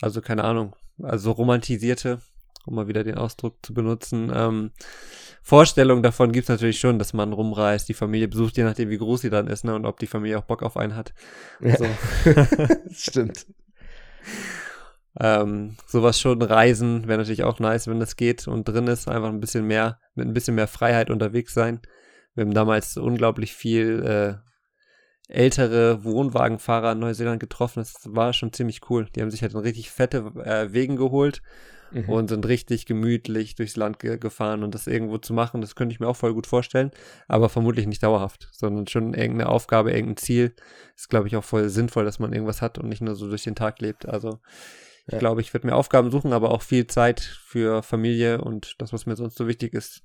[0.00, 0.76] Also keine Ahnung.
[1.02, 2.20] Also romantisierte,
[2.66, 4.30] um mal wieder den Ausdruck zu benutzen.
[4.34, 4.72] Ähm,
[5.42, 8.98] Vorstellung davon gibt es natürlich schon, dass man rumreist, die Familie besucht, je nachdem, wie
[8.98, 11.12] groß sie dann ist, ne, und ob die Familie auch Bock auf einen hat.
[11.60, 11.76] Ja.
[11.76, 11.86] So.
[12.90, 13.46] Stimmt.
[15.20, 19.28] Ähm, sowas schon reisen wäre natürlich auch nice, wenn das geht und drin ist, einfach
[19.28, 21.80] ein bisschen mehr, mit ein bisschen mehr Freiheit unterwegs sein.
[22.34, 27.80] Wir haben damals unglaublich viel äh, ältere Wohnwagenfahrer in Neuseeland getroffen.
[27.80, 29.06] Das war schon ziemlich cool.
[29.14, 31.42] Die haben sich halt richtig fette äh, Wegen geholt
[31.92, 32.08] mhm.
[32.08, 35.92] und sind richtig gemütlich durchs Land ge gefahren und das irgendwo zu machen, das könnte
[35.92, 36.90] ich mir auch voll gut vorstellen,
[37.28, 40.54] aber vermutlich nicht dauerhaft, sondern schon irgendeine Aufgabe, irgendein Ziel.
[40.96, 43.44] Ist, glaube ich, auch voll sinnvoll, dass man irgendwas hat und nicht nur so durch
[43.44, 44.06] den Tag lebt.
[44.06, 44.40] Also
[45.06, 45.18] ich ja.
[45.18, 49.06] glaube, ich werde mir Aufgaben suchen, aber auch viel Zeit für Familie und das, was
[49.06, 50.02] mir sonst so wichtig ist,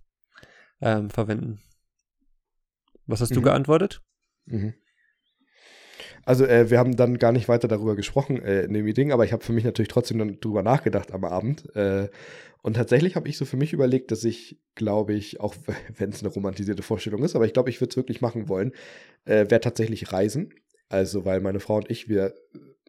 [0.82, 1.62] ähm, verwenden.
[3.06, 3.36] Was hast mhm.
[3.36, 4.02] du geantwortet?
[4.46, 4.74] Mhm.
[6.26, 9.26] Also äh, wir haben dann gar nicht weiter darüber gesprochen äh, in dem Meeting, aber
[9.26, 11.74] ich habe für mich natürlich trotzdem dann drüber nachgedacht am Abend.
[11.76, 12.10] Äh,
[12.62, 15.56] und tatsächlich habe ich so für mich überlegt, dass ich, glaube ich, auch
[15.98, 18.74] wenn es eine romantisierte Vorstellung ist, aber ich glaube, ich würde es wirklich machen wollen,
[19.26, 20.54] äh, wäre tatsächlich Reisen.
[20.90, 22.34] Also, weil meine Frau und ich, wir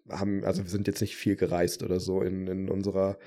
[0.09, 3.19] haben, also wir sind jetzt nicht viel gereist oder so in, in unserer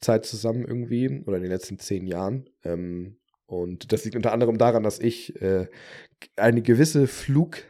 [0.00, 2.48] Zeit zusammen irgendwie oder in den letzten zehn Jahren.
[2.64, 5.66] Ähm, und das liegt unter anderem daran, dass ich äh,
[6.36, 7.64] eine gewisse Flug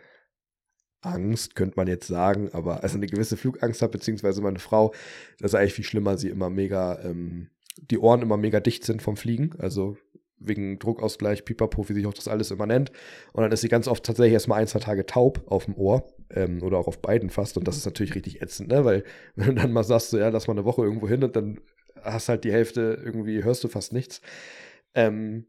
[1.03, 4.93] Angst, könnte man jetzt sagen, aber also eine gewisse Flugangst hat, beziehungsweise meine Frau,
[5.39, 9.01] das ist eigentlich viel schlimmer, sie immer mega, ähm, die Ohren immer mega dicht sind
[9.01, 9.97] vom Fliegen, also
[10.41, 12.91] wegen Druckausgleich, Pipapo, wie sich auch das alles immer nennt.
[13.33, 16.05] Und dann ist sie ganz oft tatsächlich erstmal ein, zwei Tage taub auf dem Ohr
[16.31, 17.57] ähm, oder auch auf beiden fast.
[17.57, 18.85] Und das ist natürlich richtig ätzend, ne?
[18.85, 19.05] weil
[19.37, 21.61] wenn du dann mal sagst, so, ja, lass mal eine Woche irgendwo hin und dann
[22.03, 24.23] hast halt die Hälfte irgendwie, hörst du fast nichts.
[24.95, 25.47] Ähm,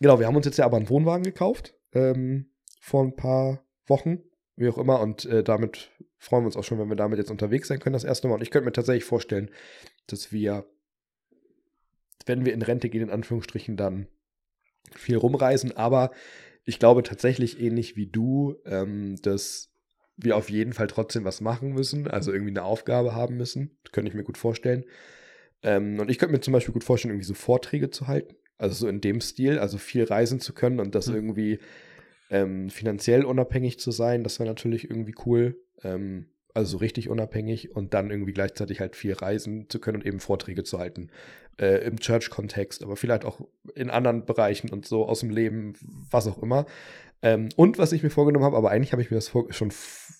[0.00, 4.22] genau, wir haben uns jetzt ja aber einen Wohnwagen gekauft ähm, vor ein paar Wochen
[4.56, 5.00] wie auch immer.
[5.00, 7.94] Und äh, damit freuen wir uns auch schon, wenn wir damit jetzt unterwegs sein können,
[7.94, 8.34] das erste Mal.
[8.34, 9.50] Und ich könnte mir tatsächlich vorstellen,
[10.06, 10.66] dass wir,
[12.26, 14.06] wenn wir in Rente gehen, in Anführungsstrichen, dann
[14.94, 15.76] viel rumreisen.
[15.76, 16.10] Aber
[16.64, 19.70] ich glaube tatsächlich ähnlich wie du, ähm, dass
[20.16, 23.78] wir auf jeden Fall trotzdem was machen müssen, also irgendwie eine Aufgabe haben müssen.
[23.82, 24.84] Das könnte ich mir gut vorstellen.
[25.62, 28.36] Ähm, und ich könnte mir zum Beispiel gut vorstellen, irgendwie so Vorträge zu halten.
[28.58, 31.14] Also so in dem Stil, also viel reisen zu können und das mhm.
[31.14, 31.58] irgendwie
[32.30, 35.60] ähm, finanziell unabhängig zu sein, das wäre natürlich irgendwie cool.
[35.82, 40.06] Ähm, also so richtig unabhängig und dann irgendwie gleichzeitig halt viel reisen zu können und
[40.06, 41.10] eben Vorträge zu halten.
[41.58, 43.40] Äh, Im Church-Kontext, aber vielleicht auch
[43.74, 45.74] in anderen Bereichen und so aus dem Leben,
[46.10, 46.66] was auch immer.
[47.20, 49.70] Ähm, und was ich mir vorgenommen habe, aber eigentlich habe ich mir das vor, schon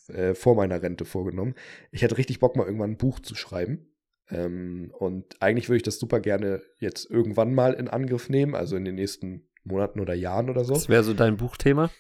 [0.09, 1.55] äh, vor meiner Rente vorgenommen.
[1.91, 3.89] Ich hätte richtig Bock, mal irgendwann ein Buch zu schreiben.
[4.31, 8.77] Ähm, und eigentlich würde ich das super gerne jetzt irgendwann mal in Angriff nehmen, also
[8.77, 10.75] in den nächsten Monaten oder Jahren oder so.
[10.75, 11.91] Das wäre so dein Buchthema?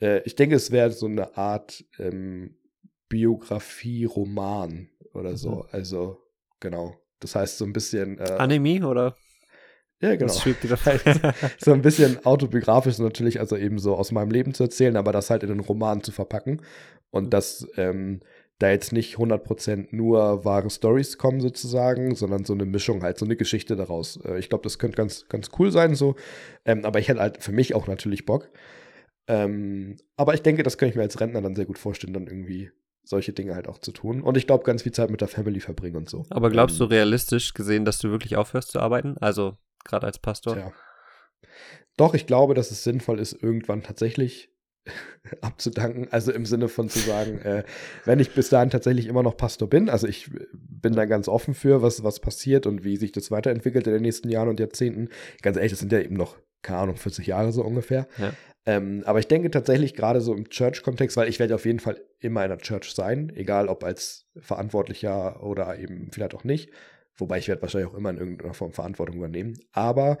[0.00, 2.56] Äh, ich denke, es wäre so eine Art ähm,
[3.08, 5.56] Biografie-Roman oder so.
[5.56, 5.64] Mhm.
[5.70, 6.18] Also,
[6.58, 6.99] genau.
[7.20, 8.18] Das heißt so ein bisschen.
[8.18, 9.16] Äh, Anime oder?
[10.00, 10.32] Ja, genau.
[11.58, 15.28] so ein bisschen autobiografisch natürlich, also eben so aus meinem Leben zu erzählen, aber das
[15.28, 16.62] halt in einen Roman zu verpacken.
[17.10, 17.30] Und mhm.
[17.30, 18.20] das ähm,
[18.60, 23.24] da jetzt nicht 100% nur wahre Stories kommen sozusagen, sondern so eine Mischung halt, so
[23.24, 24.18] eine Geschichte daraus.
[24.24, 26.14] Äh, ich glaube, das könnte ganz, ganz cool sein so.
[26.64, 28.50] Ähm, aber ich hätte halt für mich auch natürlich Bock.
[29.28, 32.26] Ähm, aber ich denke, das könnte ich mir als Rentner dann sehr gut vorstellen, dann
[32.26, 32.70] irgendwie
[33.10, 34.22] solche Dinge halt auch zu tun.
[34.22, 36.24] Und ich glaube, ganz viel Zeit mit der Family verbringen und so.
[36.30, 39.18] Aber glaubst ähm, du realistisch gesehen, dass du wirklich aufhörst zu arbeiten?
[39.20, 40.56] Also gerade als Pastor?
[40.56, 40.72] Ja.
[41.96, 44.50] Doch, ich glaube, dass es sinnvoll ist, irgendwann tatsächlich
[45.42, 46.08] abzudanken.
[46.10, 47.64] Also im Sinne von zu sagen, äh,
[48.04, 51.52] wenn ich bis dahin tatsächlich immer noch Pastor bin, also ich bin da ganz offen
[51.52, 55.08] für, was, was passiert und wie sich das weiterentwickelt in den nächsten Jahren und Jahrzehnten.
[55.42, 58.06] Ganz ehrlich, das sind ja eben noch, keine Ahnung, 40 Jahre so ungefähr.
[58.18, 58.32] Ja.
[58.66, 62.00] Ähm, aber ich denke tatsächlich gerade so im Church-Kontext, weil ich werde auf jeden Fall
[62.18, 66.70] immer in der Church sein, egal ob als Verantwortlicher oder eben vielleicht auch nicht.
[67.16, 69.58] Wobei ich werde wahrscheinlich auch immer in irgendeiner Form Verantwortung übernehmen.
[69.72, 70.18] Aber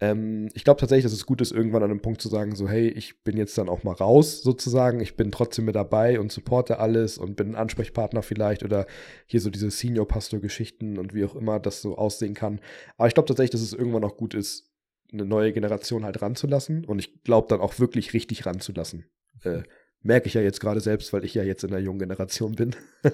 [0.00, 2.68] ähm, ich glaube tatsächlich, dass es gut ist, irgendwann an einem Punkt zu sagen, so,
[2.68, 5.00] hey, ich bin jetzt dann auch mal raus, sozusagen.
[5.00, 8.86] Ich bin trotzdem mit dabei und supporte alles und bin ein Ansprechpartner vielleicht oder
[9.26, 12.60] hier so diese Senior-Pastor-Geschichten und wie auch immer das so aussehen kann.
[12.96, 14.69] Aber ich glaube tatsächlich, dass es irgendwann auch gut ist,
[15.12, 19.06] eine neue Generation halt ranzulassen und ich glaube dann auch wirklich richtig ranzulassen.
[19.42, 19.62] Äh,
[20.02, 22.74] merke ich ja jetzt gerade selbst, weil ich ja jetzt in der jungen Generation bin.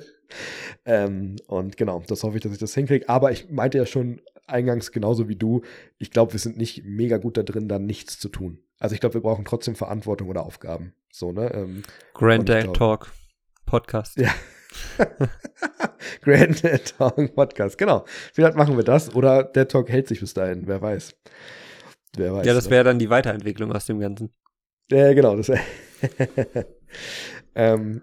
[0.85, 3.09] ähm, und genau, das hoffe ich, dass ich das hinkriege.
[3.09, 5.63] Aber ich meinte ja schon eingangs genauso wie du,
[5.99, 8.61] ich glaube, wir sind nicht mega gut da drin, da nichts zu tun.
[8.79, 10.95] Also ich glaube, wir brauchen trotzdem Verantwortung oder Aufgaben.
[11.11, 11.53] So, ne?
[11.53, 11.83] Ähm,
[12.15, 13.11] Granddad Talk
[13.65, 14.19] Podcast.
[14.19, 14.33] Ja.
[16.23, 18.05] Granddad Talk Podcast, genau.
[18.33, 21.17] Vielleicht machen wir das oder der Talk hält sich bis dahin, wer weiß.
[22.17, 22.47] Wer weiß.
[22.47, 24.31] Ja, das wäre dann die Weiterentwicklung aus dem Ganzen.
[24.91, 25.37] Ja, genau.
[25.37, 25.49] Das
[27.55, 28.03] ähm,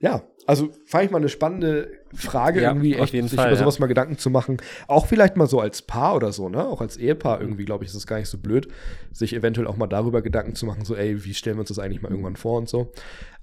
[0.00, 3.76] ja, also fand ich mal eine spannende Frage, ja, irgendwie echt, sich Fall, über sowas
[3.76, 3.82] ja.
[3.82, 4.56] mal Gedanken zu machen.
[4.88, 6.66] Auch vielleicht mal so als Paar oder so, ne?
[6.66, 8.68] Auch als Ehepaar irgendwie, glaube ich, ist es gar nicht so blöd,
[9.12, 11.78] sich eventuell auch mal darüber Gedanken zu machen, so, ey, wie stellen wir uns das
[11.78, 12.92] eigentlich mal irgendwann vor und so.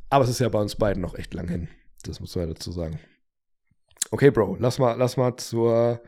[0.09, 1.69] Aber es ist ja bei uns beiden noch echt lang hin.
[2.03, 2.99] Das muss man ja dazu sagen.
[4.11, 6.01] Okay, Bro, lass mal, lass mal zur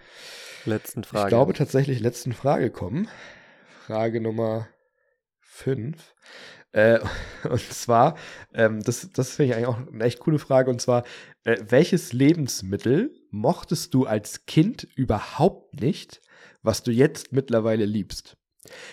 [0.65, 1.28] letzten Frage.
[1.28, 3.08] Ich glaube tatsächlich letzten Frage kommen.
[3.89, 4.67] Frage Nummer
[5.39, 6.13] 5.
[6.73, 6.99] Äh,
[7.49, 8.19] und zwar,
[8.54, 10.69] ähm, das, das finde ich eigentlich auch eine echt coole Frage.
[10.69, 11.06] Und zwar,
[11.43, 16.21] äh, welches Lebensmittel mochtest du als Kind überhaupt nicht,
[16.62, 18.38] was du jetzt mittlerweile liebst?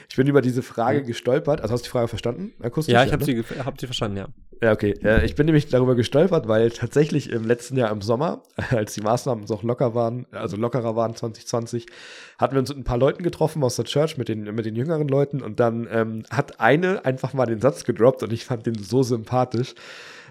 [0.09, 1.61] Ich bin über diese Frage gestolpert.
[1.61, 2.52] Also hast du die Frage verstanden?
[2.62, 3.44] Akustisch, ja, ich habe ne?
[3.44, 4.29] sie, hab sie verstanden, ja.
[4.62, 4.94] Ja, okay.
[5.24, 9.46] Ich bin nämlich darüber gestolpert, weil tatsächlich im letzten Jahr im Sommer, als die Maßnahmen
[9.46, 11.87] so locker waren, also lockerer waren 2020,
[12.38, 14.76] hatten wir uns mit ein paar Leuten getroffen aus der Church mit den, mit den
[14.76, 18.66] jüngeren Leuten und dann ähm, hat eine einfach mal den Satz gedroppt und ich fand
[18.66, 19.74] den so sympathisch.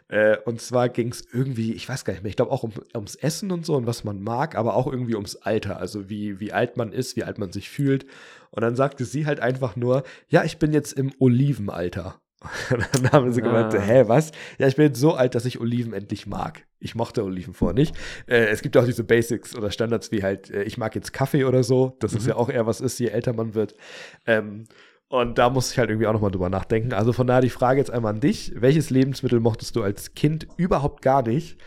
[0.07, 2.73] Äh, und zwar ging es irgendwie, ich weiß gar nicht mehr, ich glaube auch um,
[2.93, 6.39] ums Essen und so und was man mag, aber auch irgendwie ums Alter, also wie,
[6.39, 8.05] wie alt man ist, wie alt man sich fühlt.
[8.51, 12.21] Und dann sagte sie halt einfach nur, ja, ich bin jetzt im Olivenalter.
[12.71, 13.79] Und dann haben sie gemeint, ah.
[13.79, 14.31] hä, was?
[14.59, 16.65] Ja, ich bin jetzt so alt, dass ich Oliven endlich mag.
[16.79, 17.95] Ich mochte Oliven vor nicht.
[18.27, 21.45] Äh, es gibt auch diese Basics oder Standards wie halt, äh, ich mag jetzt Kaffee
[21.45, 21.97] oder so.
[21.99, 22.17] Das mhm.
[22.19, 23.75] ist ja auch eher was ist, je älter man wird.
[24.27, 24.65] Ähm,
[25.07, 26.93] und da muss ich halt irgendwie auch nochmal drüber nachdenken.
[26.93, 28.53] Also von daher die Frage jetzt einmal an dich.
[28.55, 31.59] Welches Lebensmittel mochtest du als Kind überhaupt gar nicht,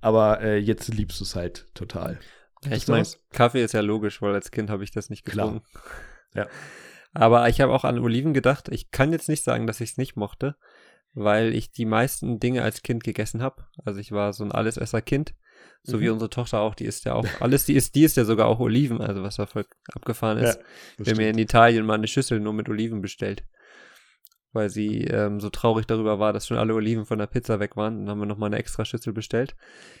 [0.00, 2.18] aber äh, jetzt liebst du es halt total?
[2.64, 5.62] Ja, ich meine, Kaffee ist ja logisch, weil als Kind habe ich das nicht getrunken.
[6.34, 6.46] Ja.
[7.12, 8.68] Aber ich habe auch an Oliven gedacht.
[8.68, 10.54] Ich kann jetzt nicht sagen, dass ich es nicht mochte,
[11.14, 13.64] weil ich die meisten Dinge als Kind gegessen habe.
[13.86, 15.34] Also ich war so ein Allesesser-Kind.
[15.82, 16.00] So mhm.
[16.00, 18.46] wie unsere Tochter auch, die isst ja auch alles, die isst, die isst ja sogar
[18.46, 20.58] auch Oliven, also was da voll abgefahren ist.
[20.58, 23.44] Ja, Wir haben ja in Italien mal eine Schüssel nur mit Oliven bestellt.
[24.52, 27.76] Weil sie ähm, so traurig darüber war, dass schon alle Oliven von der Pizza weg
[27.76, 27.98] waren.
[27.98, 29.54] Dann haben wir nochmal eine extra Schüssel bestellt.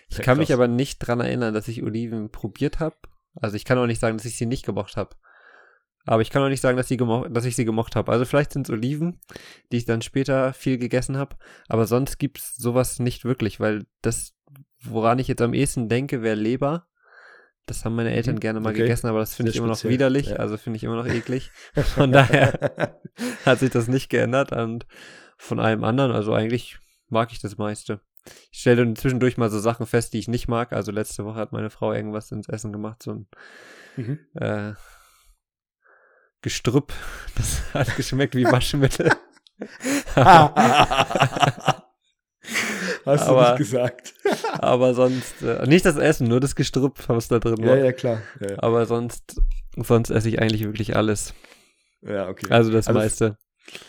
[0.08, 0.48] Ich ja, kann krass.
[0.48, 2.96] mich aber nicht dran erinnern, dass ich Oliven probiert habe.
[3.34, 5.14] Also ich kann auch nicht sagen, dass ich sie nicht gemocht habe.
[6.06, 8.12] Aber ich kann auch nicht sagen, dass, dass ich sie gemocht habe.
[8.12, 9.20] Also vielleicht sind es Oliven,
[9.72, 11.36] die ich dann später viel gegessen habe.
[11.68, 14.35] Aber sonst gibt es sowas nicht wirklich, weil das,
[14.80, 16.86] woran ich jetzt am ehesten denke, wäre Leber.
[17.66, 18.40] Das haben meine Eltern mhm.
[18.40, 18.82] gerne mal okay.
[18.82, 20.36] gegessen, aber das finde ich immer noch widerlich, ja.
[20.36, 21.50] also finde ich immer noch eklig.
[21.74, 23.00] Von daher
[23.44, 24.86] hat sich das nicht geändert und
[25.36, 28.00] von allem anderen, also eigentlich mag ich das meiste.
[28.50, 30.72] Ich stelle zwischendurch mal so Sachen fest, die ich nicht mag.
[30.72, 33.26] Also letzte Woche hat meine Frau irgendwas ins Essen gemacht, so ein
[33.96, 34.18] mhm.
[34.34, 34.72] äh,
[36.42, 36.92] Gestrüpp.
[37.36, 39.10] Das hat geschmeckt wie Waschmittel.
[43.06, 44.14] Hast aber, du nicht gesagt.
[44.58, 47.76] aber sonst, äh, nicht das Essen, nur das Gestrüpp, was da drin war.
[47.76, 48.20] Ja, ja, klar.
[48.40, 48.56] Ja, ja.
[48.58, 49.40] Aber sonst,
[49.76, 51.32] sonst esse ich eigentlich wirklich alles.
[52.02, 52.46] Ja, okay.
[52.50, 53.36] Also das also meiste.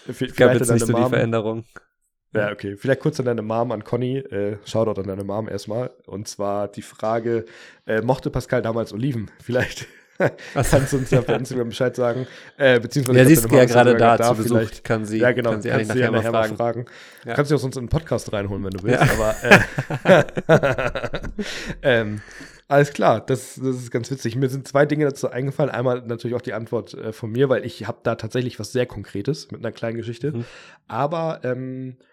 [0.07, 1.65] Es gab jetzt nicht so Mom, die Veränderung.
[2.33, 2.75] Ja, okay.
[2.77, 4.17] Vielleicht kurz an deine Mom, an Conny.
[4.17, 5.91] Äh, Shoutout an deine Mom erstmal.
[6.05, 7.45] Und zwar die Frage,
[7.85, 9.31] äh, mochte Pascal damals Oliven?
[9.41, 9.87] Vielleicht
[10.53, 12.27] kannst du uns ja per Instagram Bescheid sagen.
[12.57, 14.57] Äh, beziehungsweise Ja, sie ist ja gerade da da zu Besuch.
[14.57, 14.83] vielleicht.
[14.83, 15.51] Kann sie, Ja, genau.
[15.51, 16.57] kann sie kannst nachher nachher fragen.
[16.57, 16.85] fragen.
[17.25, 17.33] Ja.
[17.33, 19.03] Kannst du auch sonst in den Podcast reinholen, wenn du willst.
[19.03, 19.11] Ja.
[19.13, 20.23] Aber äh,
[21.81, 22.21] ähm,
[22.67, 24.35] alles klar, das, das ist ganz witzig.
[24.35, 25.71] Mir sind zwei Dinge dazu eingefallen.
[25.71, 28.85] Einmal natürlich auch die Antwort äh, von mir, weil ich habe da tatsächlich was sehr
[28.85, 30.31] Konkretes mit einer kleinen Geschichte.
[30.31, 30.45] Mhm.
[30.87, 32.03] Aber ähm, äh,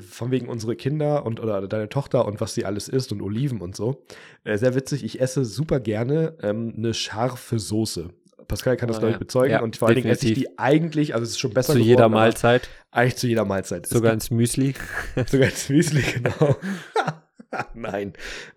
[0.00, 3.60] von wegen unsere Kinder und oder deine Tochter und was sie alles isst und Oliven
[3.60, 4.04] und so.
[4.44, 8.10] Äh, sehr witzig, ich esse super gerne ähm, eine scharfe Soße.
[8.46, 9.52] Pascal kann das, Oh, glaube ich, bezeugen.
[9.52, 11.78] Ja, und vor allen Dingen esse ich die eigentlich, also es ist schon besser Zu
[11.78, 13.86] geworden, jeder Mahlzeit, Eigentlich zu jeder Mahlzeit.
[13.86, 14.74] Es sogar ins Müsli.
[15.26, 16.56] sogar ins Müsli, genau.
[17.74, 18.12] Nein,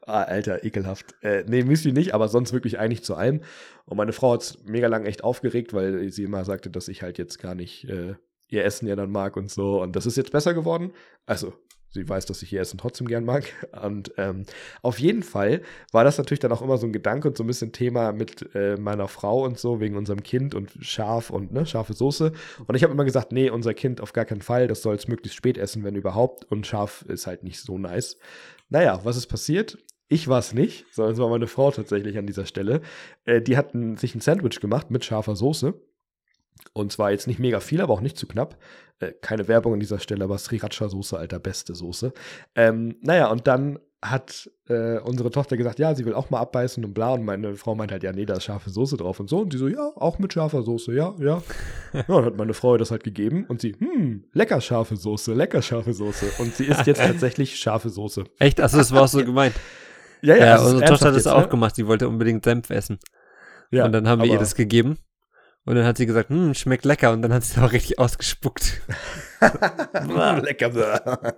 [0.05, 1.15] ah, Alter, ekelhaft.
[1.21, 3.41] Äh, nee, Müsli nicht, aber sonst wirklich eigentlich zu allem.
[3.85, 7.17] Und meine Frau hat mega lang echt aufgeregt, weil sie immer sagte, dass ich halt
[7.17, 8.15] jetzt gar nicht äh,
[8.53, 9.81] ihr Essen ja dann mag und so.
[9.81, 10.91] Und das ist jetzt besser geworden.
[11.25, 11.53] Also,
[11.93, 13.45] sie weiß, dass ich ihr Essen trotzdem gern mag.
[13.83, 14.45] Und ähm,
[14.81, 15.61] auf jeden Fall
[15.91, 18.53] war das natürlich dann auch immer so ein Gedanke und so ein bisschen Thema mit
[18.55, 22.31] äh, meiner Frau und so, wegen unserem Kind und scharf und ne, scharfe Soße.
[22.65, 25.07] Und ich habe immer gesagt, nee, unser Kind auf gar keinen Fall, das soll es
[25.07, 26.45] möglichst spät essen, wenn überhaupt.
[26.45, 28.17] Und scharf ist halt nicht so nice.
[28.69, 29.77] Naja, was ist passiert?
[30.07, 32.81] Ich war es nicht, sondern es war meine Frau tatsächlich an dieser Stelle.
[33.25, 35.73] Äh, die hatten sich ein Sandwich gemacht mit scharfer Soße.
[36.73, 38.57] Und zwar jetzt nicht mega viel, aber auch nicht zu knapp.
[38.99, 42.13] Äh, keine Werbung an dieser Stelle, aber Sriracha-Soße, alter, beste Soße.
[42.55, 46.83] Ähm, naja, und dann hat äh, unsere Tochter gesagt, ja, sie will auch mal abbeißen
[46.83, 47.13] und bla.
[47.13, 49.39] Und meine Frau meint halt, ja, nee, da ist scharfe Soße drauf und so.
[49.39, 51.41] Und die so, ja, auch mit scharfer Soße, ja, ja.
[51.93, 55.33] ja, dann hat meine Frau ihr das halt gegeben und sie, hm, lecker scharfe Soße,
[55.33, 56.25] lecker scharfe Soße.
[56.39, 58.25] Und sie isst jetzt tatsächlich scharfe Soße.
[58.39, 58.59] Echt?
[58.59, 59.55] Also das war auch so gemeint.
[60.21, 61.49] Ja, Ja, ist unsere Tochter hat das jetzt, auch ne?
[61.49, 61.75] gemacht.
[61.75, 62.99] Sie wollte unbedingt Senf essen.
[63.71, 64.97] Ja, und dann haben wir ihr das gegeben.
[65.65, 67.11] Und dann hat sie gesagt, hm, schmeckt lecker.
[67.13, 68.81] Und dann hat sie auch richtig ausgespuckt.
[70.41, 71.33] Lecker.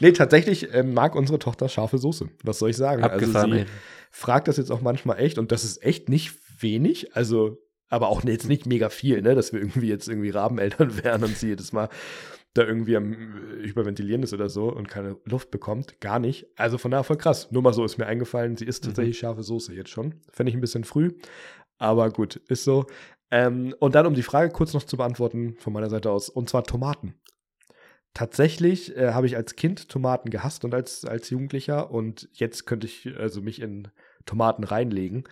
[0.00, 2.28] nee, tatsächlich ähm, mag unsere Tochter scharfe Soße.
[2.42, 3.02] Was soll ich sagen?
[3.02, 3.66] Abgefahren, also sie ey.
[4.10, 7.16] fragt das jetzt auch manchmal echt und das ist echt nicht wenig.
[7.16, 9.34] Also, aber auch jetzt nicht mega viel, ne?
[9.34, 11.88] Dass wir irgendwie jetzt irgendwie Rabeneltern wären und sie jedes Mal
[12.52, 16.00] da irgendwie am äh, Hyperventilieren ist oder so und keine Luft bekommt.
[16.00, 16.46] Gar nicht.
[16.56, 17.50] Also von daher voll krass.
[17.50, 18.88] Nur mal so ist mir eingefallen, sie isst Mhm.
[18.90, 20.14] tatsächlich scharfe Soße jetzt schon.
[20.30, 21.10] Fände ich ein bisschen früh.
[21.78, 22.86] Aber gut, ist so.
[23.30, 26.48] Ähm, und dann, um die Frage kurz noch zu beantworten von meiner Seite aus, und
[26.48, 27.14] zwar Tomaten.
[28.12, 32.86] Tatsächlich äh, habe ich als Kind Tomaten gehasst und als, als Jugendlicher und jetzt könnte
[32.86, 33.88] ich also mich in
[34.24, 35.24] Tomaten reinlegen.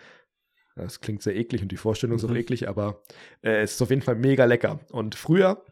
[0.74, 2.36] Das klingt sehr eklig und die Vorstellung ist auch Mhm.
[2.36, 3.02] eklig, aber
[3.42, 4.80] äh, es ist auf jeden Fall mega lecker.
[4.90, 5.64] Und früher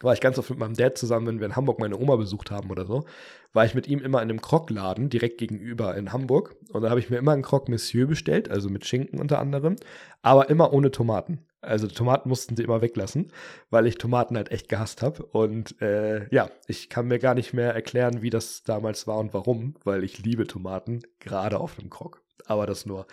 [0.00, 2.50] war ich ganz oft mit meinem Dad zusammen, wenn wir in Hamburg meine Oma besucht
[2.50, 3.04] haben oder so,
[3.52, 6.56] war ich mit ihm immer in einem Krockladen direkt gegenüber in Hamburg.
[6.72, 9.76] Und da habe ich mir immer einen Croque Monsieur bestellt, also mit Schinken unter anderem,
[10.22, 11.44] aber immer ohne Tomaten.
[11.62, 13.32] Also Tomaten mussten sie immer weglassen,
[13.68, 15.24] weil ich Tomaten halt echt gehasst habe.
[15.26, 19.34] Und äh, ja, ich kann mir gar nicht mehr erklären, wie das damals war und
[19.34, 22.20] warum, weil ich liebe Tomaten, gerade auf einem Croque.
[22.46, 23.06] Aber das nur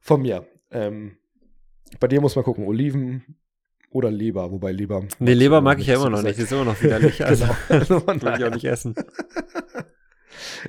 [0.00, 0.46] von mir.
[0.72, 1.16] Ähm,
[2.00, 3.36] bei dir muss man gucken, Oliven
[3.90, 5.04] oder Leber, wobei Leber.
[5.18, 6.38] Nee, Leber mag ich ja immer noch nicht.
[6.38, 7.22] ist immer noch widerlich.
[7.24, 8.02] Also, Genau.
[8.06, 8.94] Also will ich auch nicht essen.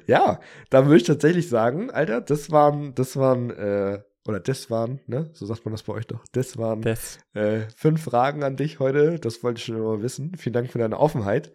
[0.07, 4.99] Ja, da würde ich tatsächlich sagen, Alter, das waren, das waren, äh, oder das waren,
[5.07, 7.19] ne, so sagt man das bei euch doch, das waren Das.
[7.33, 9.19] äh, fünf Fragen an dich heute.
[9.19, 10.35] Das wollte ich schon immer wissen.
[10.37, 11.51] Vielen Dank für deine Offenheit.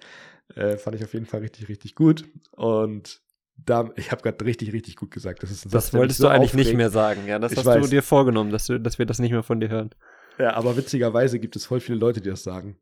[0.55, 2.25] Äh, fand ich auf jeden Fall richtig, richtig gut.
[2.53, 3.21] Und
[3.57, 5.43] da, ich habe gerade richtig, richtig gut gesagt.
[5.43, 6.77] Das ist ein Das mich wolltest so du eigentlich nicht aufregt.
[6.79, 7.21] mehr sagen.
[7.27, 7.85] Ja, das Ich hast weiß.
[7.85, 9.91] du dir vorgenommen, dass, du, dass wir das nicht mehr von dir hören.
[10.39, 12.77] Ja, aber witzigerweise gibt es voll viele Leute, die das sagen.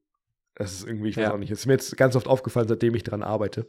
[0.54, 1.34] Das ist irgendwie, ich weiß Ja.
[1.34, 1.50] auch nicht.
[1.50, 3.66] Es ist mir jetzt ganz oft aufgefallen, seitdem ich dran arbeite.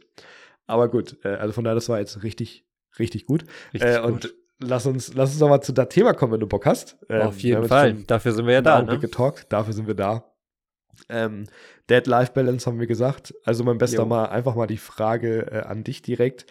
[0.66, 2.66] Aber gut, äh, also von daher, das war jetzt richtig,
[2.98, 3.44] richtig gut.
[3.72, 4.10] Richtig äh, gut.
[4.10, 6.96] und lass uns, lass uns doch mal zu das Thema kommen, wenn du Bock hast.
[7.08, 7.94] Ähm, Auf jeden Fall.
[8.06, 8.82] Dafür sind wir ja da.
[8.82, 8.98] Ne?
[8.98, 10.30] getalkt, dafür sind wir da.
[11.08, 11.44] Ähm,
[11.90, 13.34] Dead-Life-Balance haben wir gesagt.
[13.44, 14.06] Also mein Bester Jo.
[14.06, 16.46] mal einfach mal die Frage äh, an dich direkt.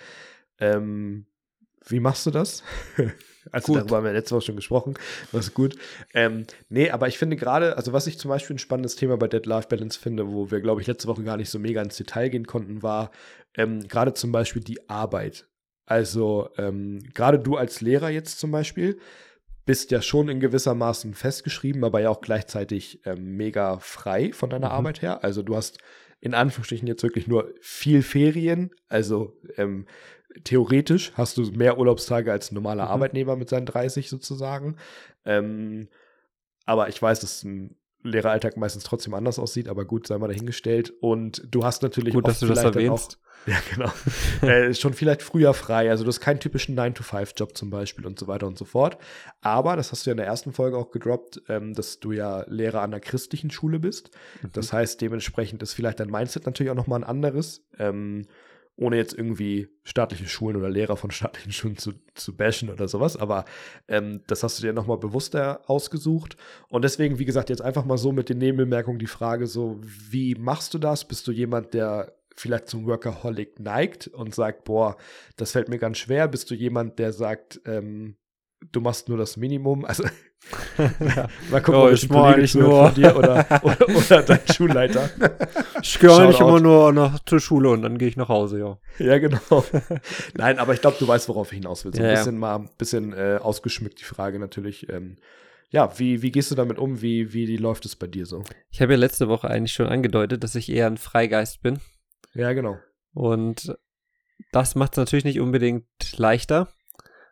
[0.59, 1.25] Ähm,
[1.85, 2.63] wie machst du das?
[3.51, 3.81] also Gut.
[3.81, 4.93] darüber haben wir letzte Woche schon gesprochen.
[5.31, 5.75] Das ist gut.
[6.13, 9.27] Ähm, nee, aber ich finde gerade, also was ich zum Beispiel ein spannendes Thema bei
[9.27, 12.47] Dead-Life-Balance finde, wo wir, glaube ich, letzte Woche gar nicht so mega ins Detail gehen
[12.47, 13.11] konnten, war
[13.55, 15.47] ähm, gerade zum Beispiel die Arbeit.
[15.85, 18.99] Also ähm, gerade du als Lehrer jetzt zum Beispiel
[19.65, 24.67] bist ja schon in gewissermaßen festgeschrieben, aber ja auch gleichzeitig ähm, mega frei von deiner
[24.67, 24.73] Mhm.
[24.73, 25.23] Arbeit her.
[25.23, 25.79] Also du hast
[26.19, 28.71] in Anführungsstrichen jetzt wirklich nur viel Ferien.
[28.87, 29.85] Also ähm,
[30.43, 32.91] theoretisch hast du mehr Urlaubstage als ein normaler Mhm.
[32.91, 34.77] Arbeitnehmer mit seinen 30 sozusagen.
[35.25, 35.87] Ähm,
[36.65, 40.93] aber ich weiß, dass ein Lehreralltag meistens trotzdem anders aussieht, aber gut, sei mal dahingestellt.
[41.01, 43.17] Und du hast natürlich Gut, dass du das erwähnst.
[43.17, 43.91] Auch, ja, genau.
[44.41, 45.89] äh, schon vielleicht früher frei.
[45.89, 48.97] Also du hast keinen typischen 9-to-5-Job zum Beispiel und so weiter und so fort.
[49.41, 52.45] Aber, das hast du ja in der ersten Folge auch gedroppt, ähm, dass du ja
[52.47, 54.11] Lehrer an einer christlichen Schule bist.
[54.41, 54.49] Mhm.
[54.53, 57.65] Das heißt, dementsprechend ist vielleicht dein Mindset natürlich auch nochmal ein anderes.
[57.79, 58.27] Ähm,
[58.75, 63.17] ohne jetzt irgendwie staatliche Schulen oder Lehrer von staatlichen Schulen zu, zu bashen oder sowas,
[63.17, 63.45] aber
[63.87, 66.37] ähm, das hast du dir nochmal bewusster ausgesucht.
[66.69, 70.35] Und deswegen, wie gesagt, jetzt einfach mal so mit den Nebenbemerkungen die Frage so, wie
[70.35, 71.07] machst du das?
[71.07, 74.97] Bist du jemand, der vielleicht zum Workaholic neigt und sagt, boah,
[75.35, 76.27] das fällt mir ganz schwer?
[76.27, 78.15] Bist du jemand, der sagt, ähm,
[78.71, 79.85] du machst nur das Minimum?
[79.85, 80.03] Also
[80.77, 81.27] ja.
[81.49, 85.09] mal gucken, oh, ob ich mache nicht nur von dir oder, oder, oder dein Schulleiter.
[85.81, 88.77] Ich gehe nicht immer nur noch zur Schule und dann gehe ich nach Hause, ja.
[88.99, 89.39] Ja, genau.
[90.35, 91.93] Nein, aber ich glaube, du weißt, worauf ich hinaus will.
[91.93, 92.17] So ein Ja, ja.
[92.17, 94.89] bisschen mal ein bisschen äh, ausgeschmückt die Frage natürlich.
[94.89, 95.17] Ähm,
[95.69, 97.01] ja, wie, wie gehst du damit um?
[97.01, 98.43] Wie, wie läuft es bei dir so?
[98.69, 101.79] Ich habe ja letzte Woche eigentlich schon angedeutet, dass ich eher ein Freigeist bin.
[102.35, 102.77] Ja, genau.
[103.13, 103.75] Und
[104.51, 106.71] das macht es natürlich nicht unbedingt leichter,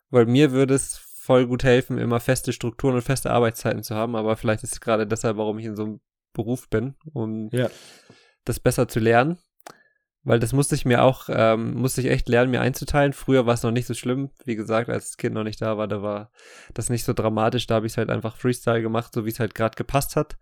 [0.09, 4.15] weil mir würde es voll gut helfen, immer feste Strukturen und feste Arbeitszeiten zu haben.
[4.15, 6.01] Aber vielleicht ist es gerade deshalb, warum ich in so einem
[6.33, 7.69] Beruf bin, um Ja.
[8.43, 9.37] das besser zu lernen.
[10.23, 13.13] Weil das musste ich mir auch, ähm, musste ich echt lernen, mir einzuteilen.
[13.13, 14.31] Früher war es noch nicht so schlimm.
[14.45, 16.31] Wie gesagt, als das Kind noch nicht da war, da war
[16.73, 17.67] das nicht so dramatisch.
[17.67, 20.37] Da habe ich es halt einfach Freestyle gemacht, so wie es halt gerade gepasst hat.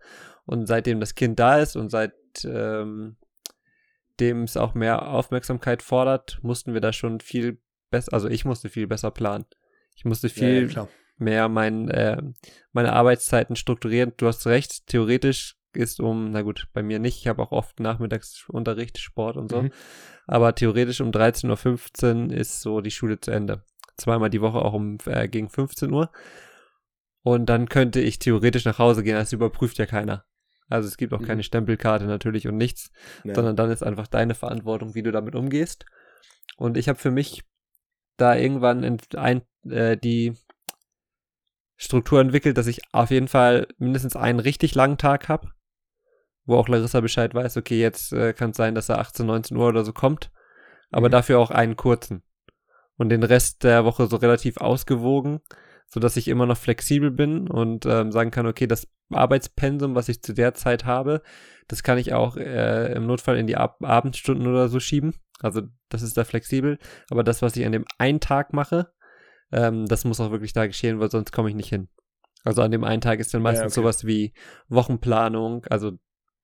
[0.46, 2.14] Und seitdem das Kind da ist und seit
[2.44, 3.16] ähm,
[4.18, 7.58] dem es auch mehr Aufmerksamkeit fordert, mussten wir da schon viel
[7.90, 9.46] besser, also ich musste viel besser planen.
[10.00, 10.88] Ich musste ja, viel ja, klar.
[11.18, 12.22] mehr mein, äh,
[12.72, 14.14] meine Arbeitszeiten strukturieren.
[14.16, 17.78] Du hast recht, theoretisch ist um, na gut, bei mir nicht, ich habe auch oft
[17.80, 19.72] Nachmittagsunterricht, Sport und so, Mhm.
[20.26, 23.62] aber theoretisch um 13.15 Uhr ist so die Schule zu Ende.
[23.98, 26.10] Zweimal die Woche auch um äh, gegen 15 Uhr.
[27.22, 30.24] Und dann könnte ich theoretisch nach Hause gehen, das überprüft ja keiner.
[30.70, 31.26] Also es gibt auch Mhm.
[31.26, 32.90] keine Stempelkarte natürlich und nichts,
[33.24, 33.34] Ja.
[33.34, 35.84] sondern dann ist einfach deine Verantwortung, wie du damit umgehst.
[36.56, 37.44] Und ich habe für mich
[38.20, 40.34] da irgendwann in, ein, äh, die
[41.76, 45.50] Struktur entwickelt, dass ich auf jeden Fall mindestens einen richtig langen Tag habe,
[46.44, 49.56] wo auch Larissa Bescheid weiß, okay, jetzt äh, kann es sein, dass er 18, 19
[49.56, 50.30] Uhr oder so kommt,
[50.90, 51.12] aber Mhm.
[51.12, 52.22] dafür auch einen kurzen.
[52.96, 55.40] Und den Rest der Woche so relativ ausgewogen,
[55.92, 60.08] so dass ich immer noch flexibel bin und ähm, sagen kann, okay, das Arbeitspensum, was
[60.08, 61.22] ich zu der Zeit habe,
[61.68, 65.14] das kann ich auch äh, im Notfall in die Ab Abendstunden oder so schieben.
[65.40, 66.78] Also das ist da flexibel.
[67.10, 68.92] Aber das, was ich an dem einen Tag mache,
[69.52, 71.88] ähm, das muss auch wirklich da geschehen, weil sonst komme ich nicht hin.
[72.44, 73.82] Also an dem einen Tag ist dann Ja, meistens okay.
[73.82, 74.32] sowas wie
[74.68, 75.66] Wochenplanung.
[75.66, 75.92] Also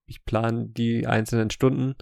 [0.06, 1.94] ich plane die einzelnen Stunden,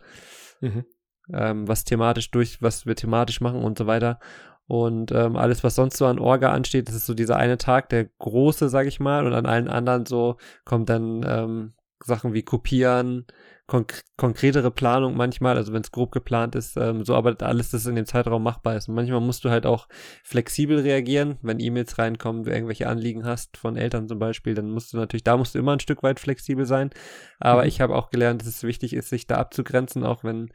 [0.60, 0.84] Mhm.
[1.32, 4.18] ähm, was thematisch durch, was wir thematisch machen und so weiter.
[4.66, 7.88] Und ähm, alles, was sonst so an Orga ansteht, das ist so dieser eine Tag,
[7.90, 12.42] der große, sag ich mal, und an allen anderen so kommt dann ähm, Sachen wie
[12.42, 13.26] Kopieren,
[13.66, 17.86] konk konkretere Planung manchmal, also wenn es grob geplant ist, ähm, so arbeitet alles, das
[17.86, 18.88] in dem Zeitraum machbar ist.
[18.88, 19.88] Und manchmal musst du halt auch
[20.22, 24.92] flexibel reagieren, wenn E-Mails reinkommen, du irgendwelche Anliegen hast, von Eltern zum Beispiel, dann musst
[24.92, 26.90] du natürlich, da musst du immer ein Stück weit flexibel sein.
[27.38, 27.68] Aber Mhm.
[27.68, 30.50] ich habe auch gelernt, dass es wichtig ist, sich da abzugrenzen, auch wenn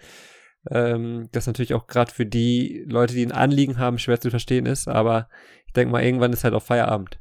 [0.69, 4.65] ähm, das natürlich auch gerade für die Leute, die ein Anliegen haben, schwer zu verstehen
[4.65, 4.87] ist.
[4.87, 5.29] Aber
[5.67, 7.19] ich denke mal, irgendwann ist halt auch Feierabend.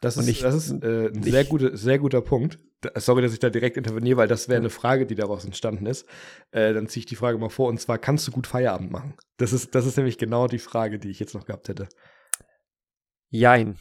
[0.00, 2.58] Das ist, ich- das ist äh, ein sehr, gute, sehr guter Punkt.
[2.96, 6.06] Sorry, dass ich da direkt interveniere, weil das wäre eine Frage, die daraus entstanden ist.
[6.50, 7.68] Äh, dann ziehe ich die Frage mal vor.
[7.68, 9.14] Und zwar, kannst du gut Feierabend machen?
[9.38, 11.88] Das ist, das ist nämlich genau die Frage, die ich jetzt noch gehabt hätte.
[13.30, 13.76] Jein.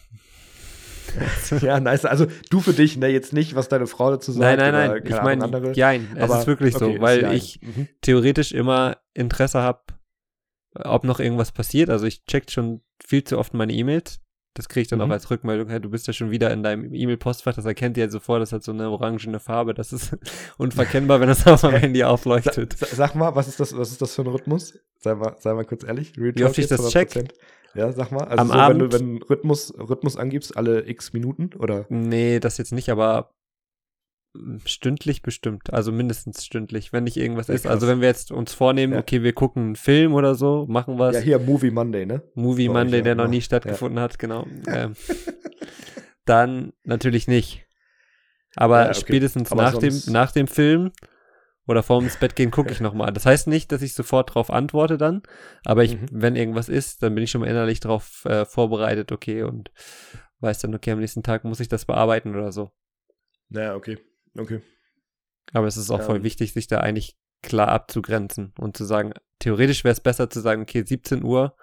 [1.61, 2.05] ja, nice.
[2.05, 4.41] Also du für dich, ne, jetzt nicht, was deine Frau dazu sagt.
[4.41, 5.03] Nein, nein, oder, nein.
[5.03, 6.07] keine Ich meine, jein.
[6.15, 7.87] Es Aber- ist wirklich okay, so, weil ich Mhm.
[8.01, 9.81] theoretisch immer Interesse habe,
[10.73, 11.89] ob noch irgendwas passiert.
[11.89, 14.19] Also ich check schon viel zu oft meine E-Mails.
[14.55, 15.05] Das kriege ich dann Mhm.
[15.05, 15.67] auch als Rückmeldung.
[15.69, 17.53] Hey, du bist ja schon wieder in deinem E-Mail-Postfach.
[17.53, 18.41] Das erkennt ihr ja sofort.
[18.41, 19.73] Das hat so eine orangene Farbe.
[19.75, 20.17] Das ist
[20.57, 22.77] unverkennbar, wenn das auf meinem Handy Sa aufleuchtet.
[22.77, 24.79] sa- sag mal, was ist das, was ist das für ein Rhythmus?
[24.97, 26.13] Sei mal, sei mal kurz ehrlich.
[26.17, 27.11] Real Wie oft ich das check?
[27.11, 27.29] 100%.
[27.75, 28.23] Ja, sag mal.
[28.23, 28.81] Also Am so, wenn du Abend?
[28.81, 31.85] wenn du einen Rhythmus, Rhythmus angibst, alle x Minuten oder?
[31.89, 33.31] Nee, das jetzt nicht, aber
[34.65, 35.73] stündlich bestimmt.
[35.73, 37.67] Also mindestens stündlich, wenn nicht irgendwas Ja, ist.
[37.67, 38.99] Also wenn wir jetzt uns vornehmen, Ja.
[38.99, 41.15] okay, wir gucken einen Film oder so, machen was.
[41.15, 42.21] Ja, hier Movie Monday, ne?
[42.35, 43.31] Movie Monday, ja der noch immer.
[43.31, 44.45] nie stattgefunden hat, genau.
[44.67, 44.95] ähm,
[46.25, 47.65] dann natürlich nicht.
[48.55, 48.99] Aber Ja, okay.
[48.99, 50.91] spätestens Aber nach, dem, nach dem Film
[51.67, 53.11] oder vorm ins Bett gehen gucke ich nochmal.
[53.11, 55.23] Das heißt nicht, dass ich sofort drauf antworte dann,
[55.65, 56.05] aber ich, Mhm.
[56.11, 59.71] wenn irgendwas ist, dann bin ich schon mal innerlich drauf äh, vorbereitet, okay, und
[60.39, 62.71] weiß dann, okay, am nächsten Tag muss ich das bearbeiten oder so.
[63.49, 63.97] Ja, okay.
[64.37, 64.61] Okay.
[65.53, 66.23] Aber es ist auch voll Ähm.
[66.23, 70.63] wichtig, sich da eigentlich klar abzugrenzen und zu sagen, theoretisch wäre es besser zu sagen,
[70.63, 71.55] okay, 17 Uhr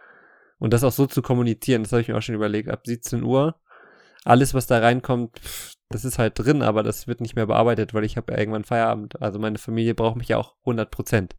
[0.59, 3.23] und das auch so zu kommunizieren, das habe ich mir auch schon überlegt, ab 17
[3.23, 3.61] Uhr,
[4.25, 7.95] alles, was da reinkommt, pff, das ist halt drin, aber das wird nicht mehr bearbeitet,
[7.95, 9.21] weil ich habe ja irgendwann Feierabend.
[9.21, 11.37] Also meine Familie braucht mich ja auch 100 Prozent.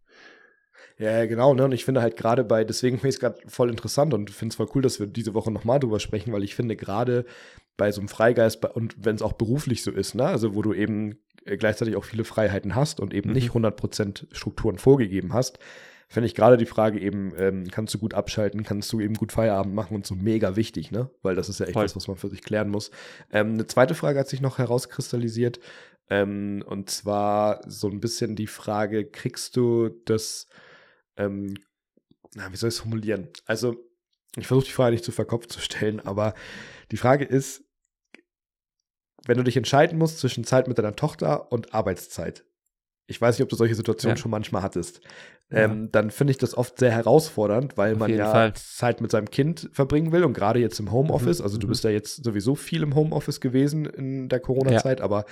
[1.00, 1.66] Ja, genau, ne?
[1.66, 4.54] Und ich finde halt gerade bei, deswegen finde ich es gerade voll interessant und finde
[4.54, 7.26] es voll cool, dass wir diese Woche nochmal drüber sprechen, weil ich finde gerade
[7.78, 10.26] bei so einem Freigeist und wenn es auch beruflich so ist, ne?
[10.26, 13.36] Also wo du eben äh, gleichzeitig auch viele Freiheiten hast und eben Mhm.
[13.36, 15.58] nicht 100% Strukturen vorgegeben hast,
[16.08, 19.32] finde ich gerade die Frage eben, ähm, kannst du gut abschalten, kannst du eben gut
[19.32, 21.10] Feierabend machen und so mega wichtig, ne?
[21.24, 21.86] Weil das ist ja echt Voll.
[21.86, 22.92] was, was man für sich klären muss.
[23.32, 25.60] Ähm, eine zweite Frage hat sich noch herauskristallisiert.
[26.12, 30.48] Ähm, und zwar so ein bisschen die Frage, kriegst du das,
[31.18, 31.56] ähm,
[32.36, 33.30] na, wie soll ich es formulieren?
[33.46, 33.76] Also,
[34.36, 36.34] ich versuche die Frage nicht zu verkopft zu stellen, aber
[36.92, 37.64] die Frage ist,
[39.26, 42.46] wenn du dich entscheiden musst zwischen Zeit mit deiner Tochter und Arbeitszeit,
[43.08, 44.22] ich weiß nicht, ob du solche Situationen ja.
[44.22, 45.02] schon manchmal hattest,
[45.52, 45.60] ja.
[45.60, 48.54] ähm, dann finde ich das oft sehr herausfordernd, weil Auf man ja Fall.
[48.54, 51.44] Zeit mit seinem Kind verbringen will und gerade jetzt im Homeoffice, mhm.
[51.44, 51.72] also du mhm.
[51.72, 55.06] bist ja jetzt sowieso viel im Homeoffice gewesen in der Corona-Zeit, ja.
[55.06, 55.26] aber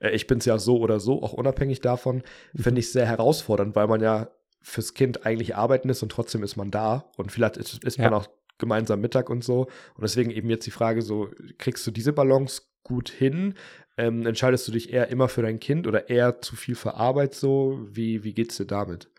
[0.00, 2.22] äh, ich bin es ja so oder so, auch unabhängig davon,
[2.54, 2.62] mhm.
[2.62, 4.30] finde ich sehr herausfordernd, weil man ja
[4.60, 8.14] fürs Kind eigentlich arbeiten ist und trotzdem ist man da und vielleicht ist, ist man
[8.14, 8.28] auch
[8.58, 9.62] gemeinsam Mittag und so
[9.94, 13.54] und deswegen eben jetzt die Frage so, kriegst du diese Balance gut hin?
[13.96, 17.34] Ähm, entscheidest du dich eher immer für dein Kind oder eher zu viel für Arbeit
[17.34, 17.78] so?
[17.90, 19.10] Wie, wie geht's dir damit?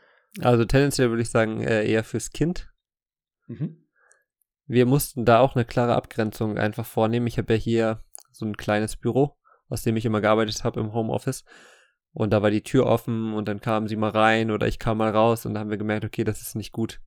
[0.41, 2.69] Also tendenziell würde ich sagen, äh, eher fürs Kind.
[3.47, 3.85] Mhm.
[4.65, 7.27] Wir mussten da auch eine klare Abgrenzung einfach vornehmen.
[7.27, 9.35] Ich habe ja hier so ein kleines Büro,
[9.67, 11.43] aus dem ich immer gearbeitet habe im Homeoffice.
[12.11, 14.97] Und da war die Tür offen und dann kamen sie mal rein oder ich kam
[14.97, 16.99] mal raus und da haben wir gemerkt, okay, das ist nicht gut.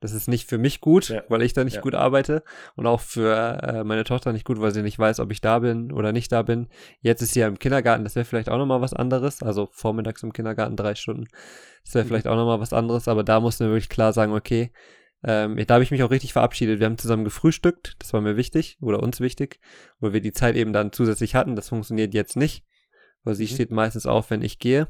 [0.00, 1.22] Das ist nicht für mich gut, ja.
[1.28, 1.80] weil ich da nicht ja.
[1.82, 2.42] gut arbeite
[2.74, 5.58] und auch für äh, meine Tochter nicht gut, weil sie nicht weiß, ob ich da
[5.58, 6.68] bin oder nicht da bin.
[7.02, 9.42] Jetzt ist sie ja im Kindergarten, das wäre vielleicht auch nochmal was anderes.
[9.42, 11.26] Also vormittags im Kindergarten drei Stunden.
[11.84, 12.08] Das wäre mhm.
[12.08, 14.72] vielleicht auch nochmal was anderes, aber da mussten wir wirklich klar sagen, okay,
[15.22, 16.80] ähm, da habe ich mich auch richtig verabschiedet.
[16.80, 19.60] Wir haben zusammen gefrühstückt, das war mir wichtig oder uns wichtig,
[19.98, 21.56] weil wir die Zeit eben dann zusätzlich hatten.
[21.56, 22.64] Das funktioniert jetzt nicht,
[23.24, 23.48] weil sie mhm.
[23.48, 24.88] steht meistens auf, wenn ich gehe.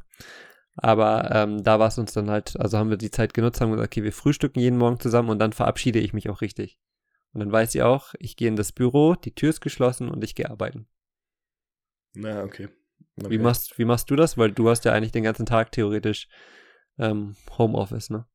[0.76, 3.72] Aber ähm, da war es uns dann halt, also haben wir die Zeit genutzt, haben
[3.72, 6.78] gesagt, okay, wir frühstücken jeden Morgen zusammen und dann verabschiede ich mich auch richtig.
[7.32, 10.24] Und dann weiß sie auch, ich gehe in das Büro, die Tür ist geschlossen und
[10.24, 10.86] ich gehe arbeiten.
[12.14, 12.68] Na, okay.
[13.16, 13.30] okay.
[13.30, 14.36] Wie, machst, wie machst du das?
[14.36, 16.28] Weil du hast ja eigentlich den ganzen Tag theoretisch
[16.98, 18.26] ähm, Homeoffice, ne?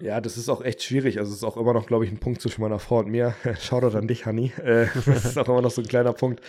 [0.00, 1.18] Ja, das ist auch echt schwierig.
[1.18, 3.34] Also es ist auch immer noch, glaube ich, ein Punkt zwischen meiner Frau und mir.
[3.60, 4.52] Shoutout an dich, Honey.
[4.62, 6.40] Äh, das ist auch immer noch so ein kleiner Punkt,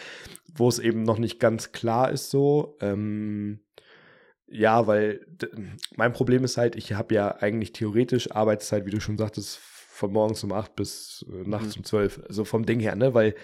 [0.55, 2.77] wo es eben noch nicht ganz klar ist so.
[2.79, 3.59] Ähm,
[4.47, 5.25] ja, weil
[5.95, 10.11] mein Problem ist halt, ich habe ja eigentlich theoretisch Arbeitszeit, wie du schon sagtest, von
[10.13, 11.79] morgens um acht bis äh, nachts mhm.
[11.79, 12.21] um zwölf.
[12.27, 13.13] Also vom Ding her, ne?
[13.13, 13.35] Weil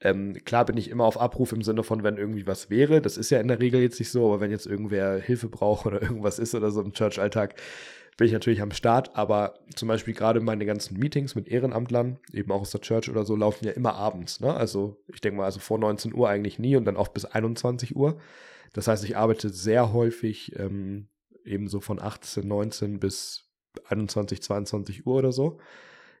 [0.00, 3.00] ähm, klar bin ich immer auf Abruf im Sinne von, wenn irgendwie was wäre.
[3.00, 5.86] Das ist ja in der Regel jetzt nicht so, aber wenn jetzt irgendwer Hilfe braucht
[5.86, 7.54] oder irgendwas ist oder so im Church-Alltag,
[8.16, 9.16] bin ich natürlich am Start.
[9.16, 13.24] Aber zum Beispiel gerade meine ganzen Meetings mit Ehrenamtlern, eben auch aus der Church oder
[13.24, 14.40] so, laufen ja immer abends.
[14.40, 14.52] Ne?
[14.52, 17.96] Also ich denke mal, also vor 19 Uhr eigentlich nie und dann auch bis 21
[17.96, 18.18] Uhr.
[18.72, 21.08] Das heißt, ich arbeite sehr häufig ähm,
[21.44, 23.50] eben so von 18, 19 bis
[23.86, 25.58] 21, 22 Uhr oder so.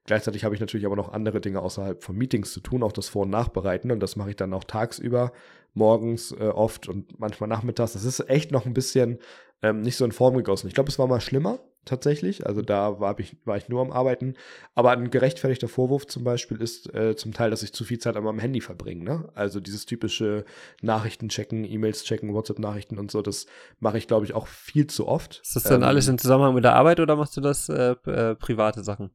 [0.06, 3.08] Gleichzeitig habe ich natürlich aber noch andere Dinge außerhalb von Meetings zu tun, auch das
[3.08, 3.90] Vor- und Nachbereiten.
[3.90, 5.32] Und das mache ich dann auch tagsüber,
[5.72, 7.94] morgens äh, oft und manchmal nachmittags.
[7.94, 9.18] Das ist echt noch ein bisschen
[9.62, 10.68] ähm, nicht so in Form gegossen.
[10.68, 12.46] Ich glaube, es war mal schlimmer tatsächlich.
[12.46, 14.34] Also da war ich, war ich nur am Arbeiten.
[14.74, 18.16] Aber ein gerechtfertigter Vorwurf zum Beispiel ist äh, zum Teil, dass ich zu viel Zeit
[18.16, 19.04] an meinem Handy verbringe.
[19.04, 19.28] Ne?
[19.34, 20.44] Also dieses typische
[20.82, 23.46] Nachrichten checken, E-Mails checken, WhatsApp-Nachrichten und so, das
[23.80, 25.40] mache ich, glaube ich, auch viel zu oft.
[25.42, 27.94] Ist das dann ähm, alles im Zusammenhang mit der Arbeit oder machst du das äh,
[28.06, 29.10] äh, private Sachen?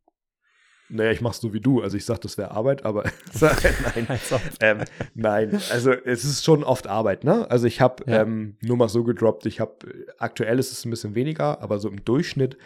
[0.90, 1.82] Naja, ich mach's so wie du.
[1.82, 3.04] Also ich sag, das wäre Arbeit, aber
[3.40, 4.20] nein.
[4.60, 4.80] ähm,
[5.14, 7.50] nein, also es ist schon oft Arbeit, ne?
[7.50, 8.24] Also ich habe ja.
[8.24, 9.76] ähm, nur mal so gedroppt, ich habe,
[10.18, 12.58] aktuell ist es ein bisschen weniger, aber so im Durchschnitt,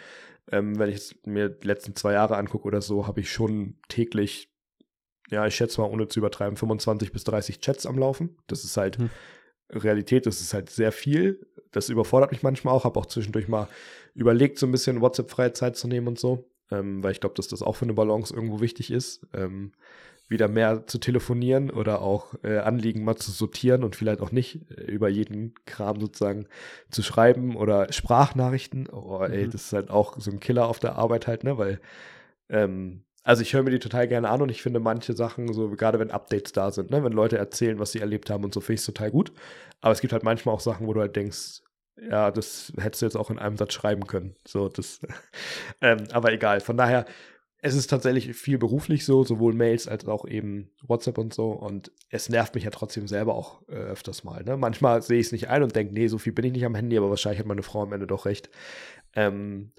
[0.50, 4.50] ähm, wenn ich mir die letzten zwei Jahre angucke oder so, habe ich schon täglich,
[5.30, 8.36] ja, ich schätze mal, ohne zu übertreiben, 25 bis 30 Chats am Laufen.
[8.46, 9.10] Das ist halt hm.
[9.70, 11.46] Realität, das ist halt sehr viel.
[11.72, 13.68] Das überfordert mich manchmal auch, habe auch zwischendurch mal
[14.14, 17.48] überlegt, so ein bisschen WhatsApp-freie Zeit zu nehmen und so ähm, weil ich glaube, dass
[17.48, 19.72] das auch für eine Balance irgendwo wichtig ist, ähm,
[20.28, 24.70] wieder mehr zu telefonieren oder auch äh, Anliegen mal zu sortieren und vielleicht auch nicht
[24.70, 26.46] äh, über jeden Kram sozusagen
[26.90, 28.88] zu schreiben oder Sprachnachrichten.
[28.90, 29.50] Oh, ey, mhm.
[29.50, 31.80] das ist halt auch so ein Killer auf der Arbeit halt, ne, weil
[32.48, 35.70] ähm, also ich höre mir die total gerne an und ich finde manche Sachen, so
[35.70, 38.60] gerade wenn Updates da sind, ne, wenn Leute erzählen, was sie erlebt haben und so,
[38.60, 39.32] finde ich es total gut.
[39.80, 41.62] Aber es gibt halt manchmal auch Sachen, wo du halt denkst,
[42.00, 44.34] ja, das hättest du jetzt auch in einem Satz schreiben können.
[44.46, 45.00] So, das,
[45.80, 46.60] ähm, aber egal.
[46.60, 47.04] Von daher,
[47.58, 51.50] es ist tatsächlich viel beruflich so, sowohl Mails als auch eben WhatsApp und so.
[51.50, 54.44] Und es nervt mich ja trotzdem selber auch äh, öfters mal.
[54.44, 54.56] Ne?
[54.56, 56.74] Manchmal sehe ich es nicht ein und denke, nee, so viel bin ich nicht am
[56.74, 58.50] Handy, aber wahrscheinlich hat meine Frau am Ende doch recht.
[59.14, 59.72] Ähm,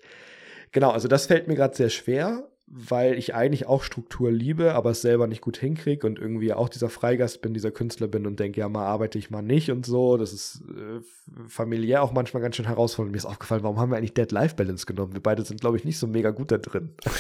[0.72, 4.89] genau, also das fällt mir gerade sehr schwer weil ich eigentlich auch Struktur liebe, aber
[4.89, 8.39] es selber nicht gut hinkriege und irgendwie auch dieser Freigast bin, dieser Künstler bin und
[8.39, 10.18] denke, ja, mal arbeite ich mal nicht und so.
[10.18, 10.99] Das ist äh,
[11.47, 13.11] familiär auch manchmal ganz schön herausfordernd.
[13.11, 15.13] Mir ist aufgefallen, warum haben wir eigentlich Dead-Life-Balance genommen?
[15.13, 16.95] Wir beide sind, glaube ich, nicht so mega gut da drin.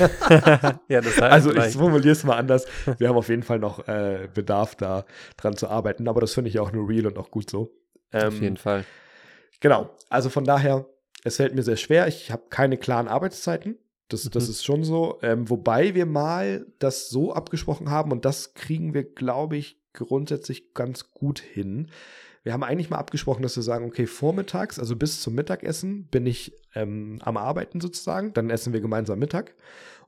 [0.89, 2.65] ja, das heißt also ich formuliere es mal anders.
[2.97, 5.05] Wir haben auf jeden Fall noch äh, Bedarf da
[5.37, 7.71] dran zu arbeiten, aber das finde ich auch nur real und auch gut so.
[8.11, 8.83] Ähm, auf jeden Fall.
[9.59, 10.87] Genau, also von daher,
[11.23, 12.07] es fällt mir sehr schwer.
[12.07, 13.77] Ich habe keine klaren Arbeitszeiten
[14.07, 14.49] Das, das mhm.
[14.51, 15.19] ist schon so.
[15.21, 20.73] Ähm, wobei wir mal das so abgesprochen haben und das kriegen wir, glaube ich, grundsätzlich
[20.73, 21.89] ganz gut hin.
[22.43, 26.27] Wir haben eigentlich mal abgesprochen, dass wir sagen, okay, vormittags, also bis zum Mittagessen, bin
[26.27, 28.33] ich ähm, am Arbeiten sozusagen.
[28.33, 29.55] Dann essen wir gemeinsam Mittag.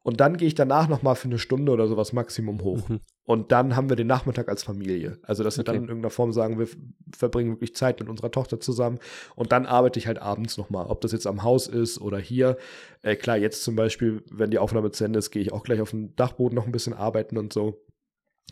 [0.07, 2.87] Und dann gehe ich danach noch mal für eine Stunde oder sowas Maximum hoch.
[2.87, 3.01] Mhm.
[3.25, 5.19] Und dann haben wir den Nachmittag als Familie.
[5.21, 5.73] Also, dass wir okay.
[5.73, 6.69] dann in irgendeiner Form sagen, wir
[7.13, 8.99] verbringen wirklich Zeit mit unserer Tochter zusammen.
[9.35, 10.85] Und dann arbeite ich halt abends noch mal.
[10.85, 12.55] Ob das jetzt am Haus ist oder hier.
[13.01, 15.81] Äh, klar, jetzt zum Beispiel, wenn die Aufnahme zu Ende ist, gehe ich auch gleich
[15.81, 17.85] auf den Dachboden noch ein bisschen arbeiten und so.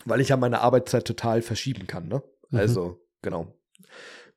[0.03, 2.21] Weil ich ja meine Arbeitszeit total verschieben kann, ne?
[2.49, 2.59] Mhm.
[2.59, 3.47] Also, genau.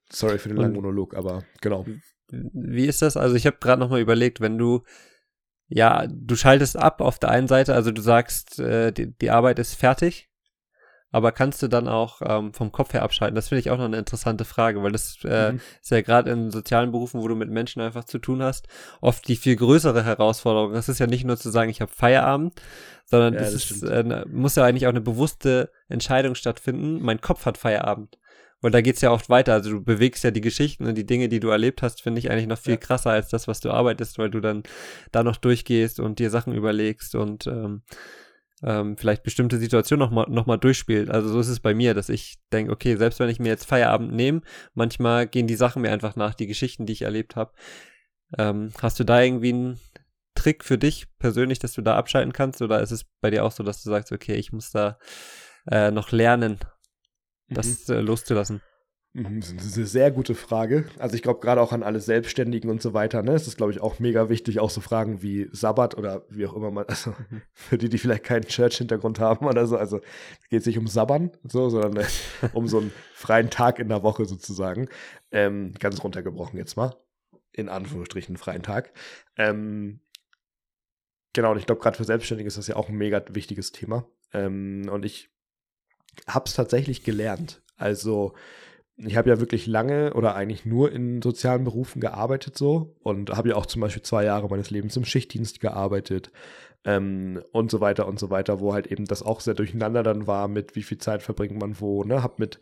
[0.08, 1.84] Sorry für den langen Monolog, aber genau.
[2.30, 3.16] Wie ist das?
[3.16, 4.84] Also, ich habe gerade noch mal überlegt, wenn du
[5.68, 9.58] ja, du schaltest ab auf der einen Seite, also du sagst, äh, die, die Arbeit
[9.58, 10.28] ist fertig,
[11.10, 13.34] aber kannst du dann auch ähm, vom Kopf her abschalten?
[13.34, 15.60] Das finde ich auch noch eine interessante Frage, weil das äh, mhm.
[15.80, 18.68] ist ja gerade in sozialen Berufen, wo du mit Menschen einfach zu tun hast,
[19.00, 20.74] oft die viel größere Herausforderung.
[20.74, 22.60] Das ist ja nicht nur zu sagen, ich habe Feierabend,
[23.06, 27.00] sondern ja, das, das ist, äh, muss ja eigentlich auch eine bewusste Entscheidung stattfinden.
[27.00, 28.18] Mein Kopf hat Feierabend.
[28.61, 29.52] Weil da geht's ja oft weiter.
[29.52, 32.30] Also du bewegst ja die Geschichten und die Dinge, die du erlebt hast, finde ich
[32.30, 32.78] eigentlich noch viel ja.
[32.78, 34.64] krasser als das, was du arbeitest, weil du dann
[35.12, 37.82] da noch durchgehst und dir Sachen überlegst und ähm,
[38.62, 41.11] ähm, vielleicht bestimmte Situationen nochmal noch mal durchspielt.
[41.11, 43.66] Also so ist es bei mir, dass ich denke, okay, selbst wenn ich mir jetzt
[43.66, 44.40] Feierabend nehme,
[44.74, 47.52] manchmal gehen die Sachen mir einfach nach, die Geschichten, die ich erlebt habe.
[48.36, 49.80] Ähm, hast du da irgendwie einen
[50.34, 52.61] Trick für dich persönlich, dass du da abschalten kannst?
[52.61, 54.98] Oder ist es bei dir auch so, dass du sagst, okay, ich muss da
[55.70, 56.59] äh, noch lernen,
[57.49, 57.94] das mhm.
[57.94, 58.61] äh, loszulassen?
[59.14, 60.84] Mhm, das ist eine sehr gute Frage.
[60.99, 63.72] Also ich glaube gerade auch an alle Selbstständigen und so weiter, ne, ist das glaube
[63.72, 67.11] ich auch mega wichtig, auch so Fragen wie Sabbat oder wie auch immer man, also
[67.11, 67.42] mhm.
[67.55, 70.01] für die, die vielleicht keinen Church-Hintergrund haben oder so, also
[70.51, 72.07] geht es nicht um Sabbern, so, sondern äh,
[72.53, 74.88] um so einen freien Tag in der Woche sozusagen.
[75.30, 76.94] Ähm, ganz runtergebrochen jetzt mal.
[77.53, 78.92] In Anführungsstrichen freien Tag.
[79.36, 80.01] Ähm,
[81.32, 84.07] genau, und ich glaube gerade für Selbstständige ist das ja auch ein mega wichtiges Thema.
[84.32, 85.30] Ähm, und ich
[86.26, 87.62] habe es tatsächlich gelernt.
[87.76, 88.34] Also
[88.96, 93.50] ich habe ja wirklich lange oder eigentlich nur in sozialen Berufen gearbeitet so und habe
[93.50, 96.32] ja auch zum Beispiel zwei Jahre meines Lebens im Schichtdienst gearbeitet
[96.85, 100.26] ähm, und so weiter und so weiter, wo halt eben das auch sehr durcheinander dann
[100.26, 102.61] war mit wie viel Zeit verbringt man wo, ne, hab mit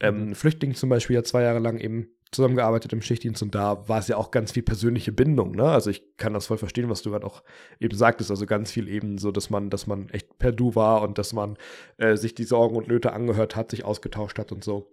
[0.00, 0.34] ähm, mhm.
[0.34, 4.08] Flüchtlingen zum Beispiel ja zwei Jahre lang eben zusammengearbeitet im Schichtdienst und da war es
[4.08, 5.64] ja auch ganz viel persönliche Bindung, ne?
[5.64, 7.42] Also ich kann das voll verstehen, was du gerade auch
[7.80, 11.02] eben sagtest, also ganz viel eben so, dass man, dass man echt per Du war
[11.02, 11.56] und dass man
[11.96, 14.90] äh, sich die Sorgen und Nöte angehört hat, sich ausgetauscht hat und so.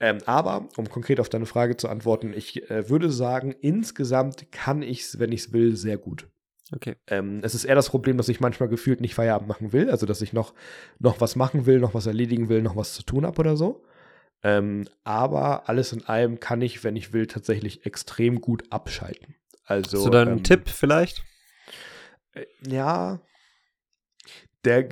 [0.00, 4.82] Ähm, aber, um konkret auf deine Frage zu antworten, ich äh, würde sagen, insgesamt kann
[4.82, 6.28] ich es, wenn ich es will, sehr gut.
[6.72, 6.96] Okay.
[7.06, 10.04] Ähm, es ist eher das Problem, dass ich manchmal gefühlt nicht Feierabend machen will, also
[10.04, 10.52] dass ich noch,
[10.98, 13.84] noch was machen will, noch was erledigen will, noch was zu tun habe oder so.
[14.42, 19.36] Ähm, aber alles in allem kann ich, wenn ich will, tatsächlich extrem gut abschalten.
[19.64, 21.24] Also, Hast du da einen ähm, Tipp vielleicht?
[22.32, 23.20] Äh, ja,
[24.64, 24.88] der,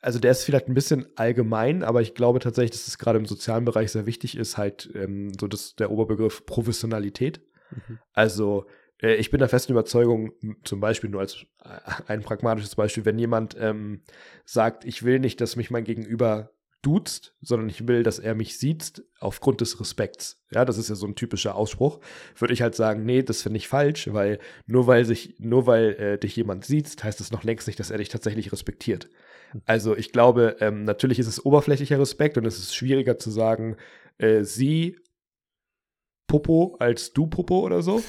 [0.00, 3.26] also der ist vielleicht ein bisschen allgemein, aber ich glaube tatsächlich, dass es gerade im
[3.26, 7.40] sozialen Bereich sehr wichtig ist, halt ähm, so das, der Oberbegriff Professionalität.
[7.70, 7.98] Mhm.
[8.12, 8.66] Also
[9.00, 10.32] ich bin der festen Überzeugung,
[10.64, 14.02] zum Beispiel nur als äh, ein pragmatisches Beispiel, wenn jemand ähm,
[14.44, 16.50] sagt, ich will nicht, dass mich mein Gegenüber
[16.82, 20.44] duzt, sondern ich will, dass er mich sieht aufgrund des Respekts.
[20.52, 22.00] Ja, das ist ja so ein typischer Ausspruch.
[22.36, 25.94] Würde ich halt sagen, nee, das finde ich falsch, weil nur weil sich, nur weil
[25.94, 29.08] äh, dich jemand sieht, heißt es noch längst nicht, dass er dich tatsächlich respektiert.
[29.64, 33.76] Also ich glaube, ähm, natürlich ist es oberflächlicher Respekt und es ist schwieriger zu sagen,
[34.18, 34.98] äh, sie
[36.28, 38.02] Popo als du Popo oder so.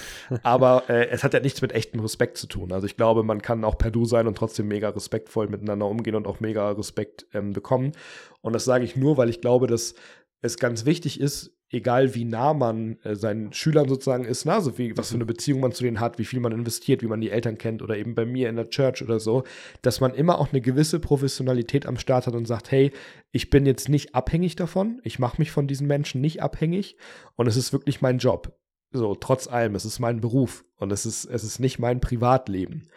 [0.44, 2.72] Aber äh, es hat ja nichts mit echtem Respekt zu tun.
[2.72, 6.16] Also ich glaube, man kann auch per Du sein und trotzdem mega respektvoll miteinander umgehen
[6.16, 7.94] und auch mega Respekt ähm, bekommen.
[8.42, 9.96] Und das sage ich nur, weil ich glaube, dass
[10.42, 14.78] es ganz wichtig ist, egal wie nah man äh, seinen Schülern sozusagen ist, na, so
[14.78, 15.30] wie, was für eine mhm.
[15.30, 17.98] Beziehung man zu denen hat, wie viel man investiert, wie man die Eltern kennt oder
[17.98, 19.44] eben bei mir in der Church oder so,
[19.82, 22.92] dass man immer auch eine gewisse Professionalität am Start hat und sagt, hey,
[23.32, 26.98] ich bin jetzt nicht abhängig davon, ich mache mich von diesen Menschen nicht abhängig
[27.36, 28.58] und es ist wirklich mein Job.
[28.92, 32.90] So, trotz allem, es ist mein Beruf und es ist, es ist nicht mein Privatleben.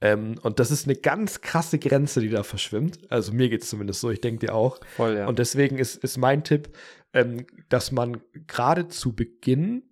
[0.00, 2.98] Ähm, und das ist eine ganz krasse Grenze, die da verschwimmt.
[3.10, 4.78] Also mir geht es zumindest so, ich denke dir auch.
[4.96, 5.26] Voll, ja.
[5.26, 6.68] Und deswegen ist, ist mein Tipp,
[7.12, 9.82] ähm, dass man gerade zu Beginn,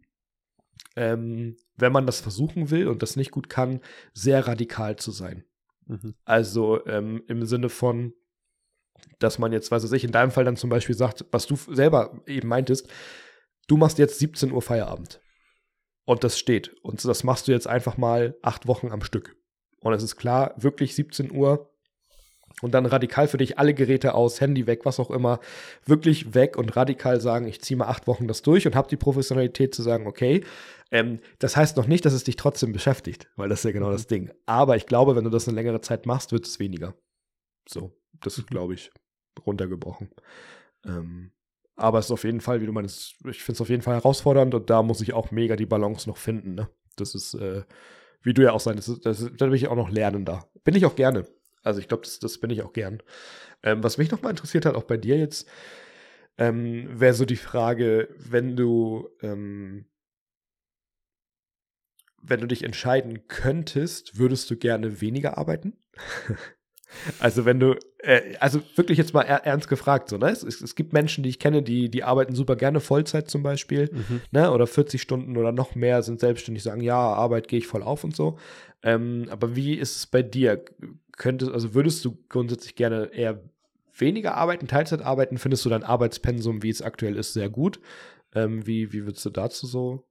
[0.97, 3.81] ähm, wenn man das versuchen will und das nicht gut kann,
[4.13, 5.45] sehr radikal zu sein.
[5.87, 6.15] Mhm.
[6.25, 8.15] Also ähm, im Sinne von,
[9.19, 12.23] dass man jetzt, weiß ich, in deinem Fall dann zum Beispiel sagt, was du selber
[12.27, 12.89] eben meintest,
[13.67, 15.21] du machst jetzt 17 Uhr Feierabend.
[16.07, 16.75] Und das steht.
[16.83, 19.37] Und das machst du jetzt einfach mal acht Wochen am Stück.
[19.81, 21.74] Und es ist klar, wirklich 17 Uhr
[22.63, 25.41] und dann radikal für dich alle Geräte aus, Handy weg, was auch immer,
[25.85, 28.97] wirklich weg und radikal sagen, ich ziehe mal acht Wochen das durch und habe die
[28.97, 30.45] Professionalität zu sagen, okay,
[30.91, 33.89] ähm, das heißt noch nicht, dass es dich trotzdem beschäftigt, weil das ist ja genau
[33.89, 33.93] mhm.
[33.93, 34.31] das Ding.
[34.47, 36.95] Aber ich glaube, wenn du das eine längere Zeit machst, wird es weniger.
[37.69, 38.91] So, das ist, glaube ich,
[39.45, 40.11] runtergebrochen.
[40.85, 41.33] Ähm,
[41.77, 43.95] aber es ist auf jeden Fall, wie du meinst, ich finde es auf jeden Fall
[43.95, 46.55] herausfordernd und da muss ich auch mega die Balance noch finden.
[46.55, 46.69] Ne?
[46.97, 47.65] Das ist, äh,
[48.23, 50.49] wie du ja auch sein, das, das, da bin ich auch noch lernender.
[50.63, 51.27] Bin ich auch gerne.
[51.65, 53.03] Also ich glaube, das, das bin ich auch gern.
[53.63, 55.49] Ähm, was mich noch mal interessiert hat, auch bei dir jetzt,
[56.39, 59.87] ähm, wäre so die Frage, wenn du, ähm,
[62.23, 65.77] wenn du dich entscheiden könntest, würdest du gerne weniger arbeiten?
[67.19, 70.29] Also wenn du, äh, also wirklich jetzt mal er, ernst gefragt, so, ne?
[70.29, 73.91] Es, es, gibt Menschen, die ich kenne, die, die arbeiten super gerne Vollzeit zum Beispiel,
[73.93, 74.21] mhm.
[74.31, 74.53] ne?
[74.53, 78.05] Oder 40 Stunden oder noch mehr, sind selbstständig, sagen, ja, Arbeit gehe ich voll auf
[78.05, 78.39] und so.
[78.83, 80.65] Ähm, aber wie ist es bei dir?
[81.17, 83.43] Könntest, also würdest du grundsätzlich gerne eher
[83.97, 85.39] weniger arbeiten, Teilzeit arbeiten?
[85.39, 87.81] Findest du dein Arbeitspensum, wie es aktuell ist, sehr gut?
[88.35, 90.07] Ähm, wie, wie würdest du dazu so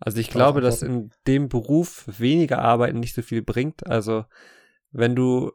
[0.00, 3.86] also ich glaube, dass in dem Beruf weniger Arbeiten nicht so viel bringt.
[3.86, 4.24] Also
[4.90, 5.52] wenn du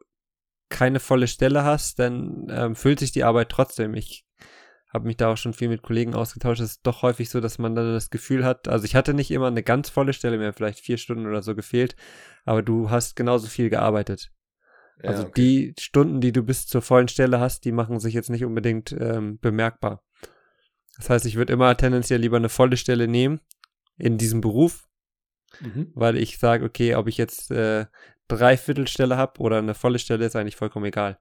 [0.70, 3.94] keine volle Stelle hast, dann ähm, füllt sich die Arbeit trotzdem.
[3.94, 4.26] Ich
[4.92, 6.62] habe mich da auch schon viel mit Kollegen ausgetauscht.
[6.62, 9.30] Es ist doch häufig so, dass man dann das Gefühl hat, also ich hatte nicht
[9.30, 11.96] immer eine ganz volle Stelle, mir vielleicht vier Stunden oder so gefehlt,
[12.44, 14.32] aber du hast genauso viel gearbeitet.
[15.02, 15.32] Ja, also okay.
[15.36, 18.92] die Stunden, die du bis zur vollen Stelle hast, die machen sich jetzt nicht unbedingt
[18.92, 20.04] ähm, bemerkbar.
[20.98, 23.40] Das heißt, ich würde immer tendenziell lieber eine volle Stelle nehmen
[23.98, 24.90] in diesem Beruf,
[25.62, 25.92] mhm.
[25.96, 27.86] weil ich sage, okay, ob ich jetzt äh,
[28.28, 31.20] Dreiviertelstelle habe oder eine volle Stelle, ist eigentlich vollkommen egal.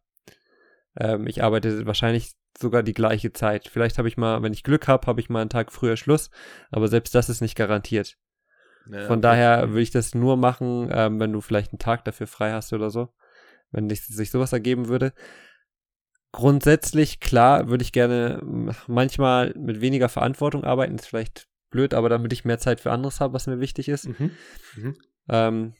[0.98, 3.68] Ähm, ich arbeite wahrscheinlich sogar die gleiche Zeit.
[3.68, 6.30] Vielleicht habe ich mal, wenn ich Glück habe, habe ich mal einen Tag früher Schluss,
[6.70, 8.16] aber selbst das ist nicht garantiert.
[8.90, 9.22] Ja, Von okay.
[9.22, 12.72] daher würde ich das nur machen, ähm, wenn du vielleicht einen Tag dafür frei hast
[12.72, 13.14] oder so.
[13.70, 15.12] Wenn sich sowas ergeben würde.
[16.32, 18.40] Grundsätzlich, klar, würde ich gerne
[18.86, 20.94] manchmal mit weniger Verantwortung arbeiten.
[20.96, 24.08] Ist vielleicht blöd, aber damit ich mehr Zeit für anderes habe, was mir wichtig ist.
[24.08, 24.30] Mhm.
[24.76, 24.96] Mhm.
[25.28, 25.74] Ähm,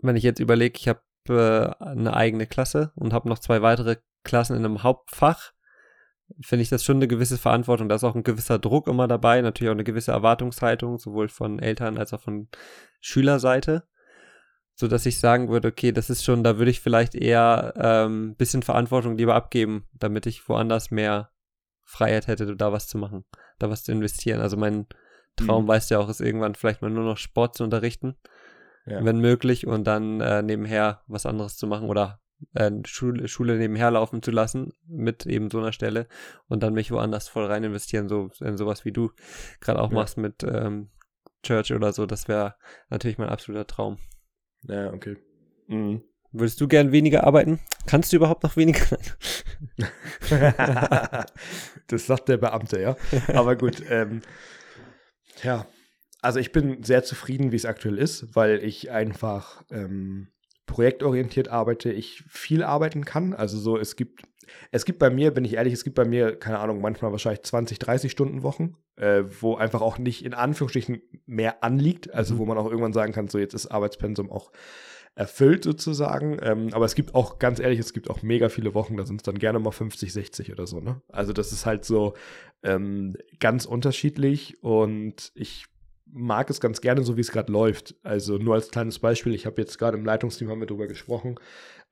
[0.00, 3.96] wenn ich jetzt überlege, ich habe äh, eine eigene Klasse und habe noch zwei weitere
[4.24, 5.52] Klassen in einem Hauptfach,
[6.40, 7.88] finde ich das schon eine gewisse Verantwortung.
[7.88, 11.58] Da ist auch ein gewisser Druck immer dabei, natürlich auch eine gewisse Erwartungshaltung, sowohl von
[11.58, 12.48] Eltern als auch von
[13.00, 13.84] Schülerseite.
[14.82, 18.10] So dass ich sagen würde, okay, das ist schon, da würde ich vielleicht eher ein
[18.10, 21.30] ähm, bisschen Verantwortung lieber abgeben, damit ich woanders mehr
[21.84, 23.24] Freiheit hätte, da was zu machen,
[23.58, 24.40] da was zu investieren.
[24.40, 24.86] Also mein
[25.36, 25.68] Traum, mhm.
[25.68, 28.16] weißt du ja auch, ist irgendwann vielleicht mal nur noch Sport zu unterrichten
[28.86, 29.04] ja.
[29.04, 32.20] wenn möglich, und dann äh, nebenher was anderes zu machen oder
[32.54, 36.08] äh, Schule, Schule nebenher laufen zu lassen mit eben so einer Stelle
[36.48, 39.10] und dann mich woanders voll rein investieren, so in sowas wie du
[39.60, 39.96] gerade auch ja.
[39.96, 40.90] machst mit ähm,
[41.42, 42.06] Church oder so.
[42.06, 42.56] Das wäre
[42.90, 43.98] natürlich mein absoluter Traum.
[44.68, 45.16] Ja, okay.
[45.68, 46.02] Mhm.
[46.32, 47.60] Würdest du gern weniger arbeiten?
[47.86, 48.96] Kannst du überhaupt noch weniger?
[51.88, 52.96] das sagt der Beamte, ja.
[53.34, 54.22] Aber gut, ähm,
[55.42, 55.66] ja,
[56.22, 60.28] also ich bin sehr zufrieden, wie es aktuell ist, weil ich einfach ähm,
[60.66, 63.34] projektorientiert arbeite, ich viel arbeiten kann.
[63.34, 64.22] Also so, es gibt,
[64.70, 67.42] es gibt bei mir, bin ich ehrlich, es gibt bei mir, keine Ahnung, manchmal wahrscheinlich
[67.42, 72.12] 20, 30 Stunden Wochen, äh, wo einfach auch nicht in Anführungsstrichen mehr anliegt.
[72.12, 72.38] Also mhm.
[72.38, 74.52] wo man auch irgendwann sagen kann, so jetzt ist Arbeitspensum auch
[75.14, 76.38] erfüllt sozusagen.
[76.42, 79.16] Ähm, aber es gibt auch, ganz ehrlich, es gibt auch mega viele Wochen, da sind
[79.16, 80.80] es dann gerne mal 50, 60 oder so.
[80.80, 81.02] Ne?
[81.08, 82.14] Also das ist halt so
[82.62, 85.66] ähm, ganz unterschiedlich und ich
[86.12, 87.94] mag es ganz gerne, so wie es gerade läuft.
[88.02, 91.36] Also nur als kleines Beispiel, ich habe jetzt gerade im Leitungsteam haben wir darüber gesprochen.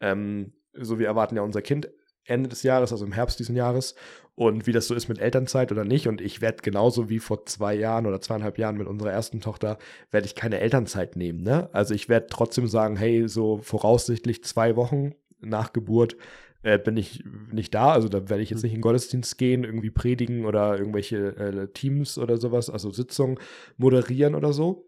[0.01, 1.91] Ähm, so wir erwarten ja unser Kind
[2.25, 3.95] Ende des Jahres, also im Herbst diesen Jahres.
[4.35, 6.07] Und wie das so ist mit Elternzeit oder nicht.
[6.07, 9.79] Und ich werde genauso wie vor zwei Jahren oder zweieinhalb Jahren mit unserer ersten Tochter,
[10.11, 11.43] werde ich keine Elternzeit nehmen.
[11.43, 11.69] Ne?
[11.73, 16.17] Also ich werde trotzdem sagen, hey, so voraussichtlich zwei Wochen nach Geburt
[16.63, 17.93] äh, bin ich nicht da.
[17.93, 21.69] Also da werde ich jetzt nicht in den Gottesdienst gehen, irgendwie predigen oder irgendwelche äh,
[21.73, 23.39] Teams oder sowas, also Sitzungen
[23.77, 24.87] moderieren oder so.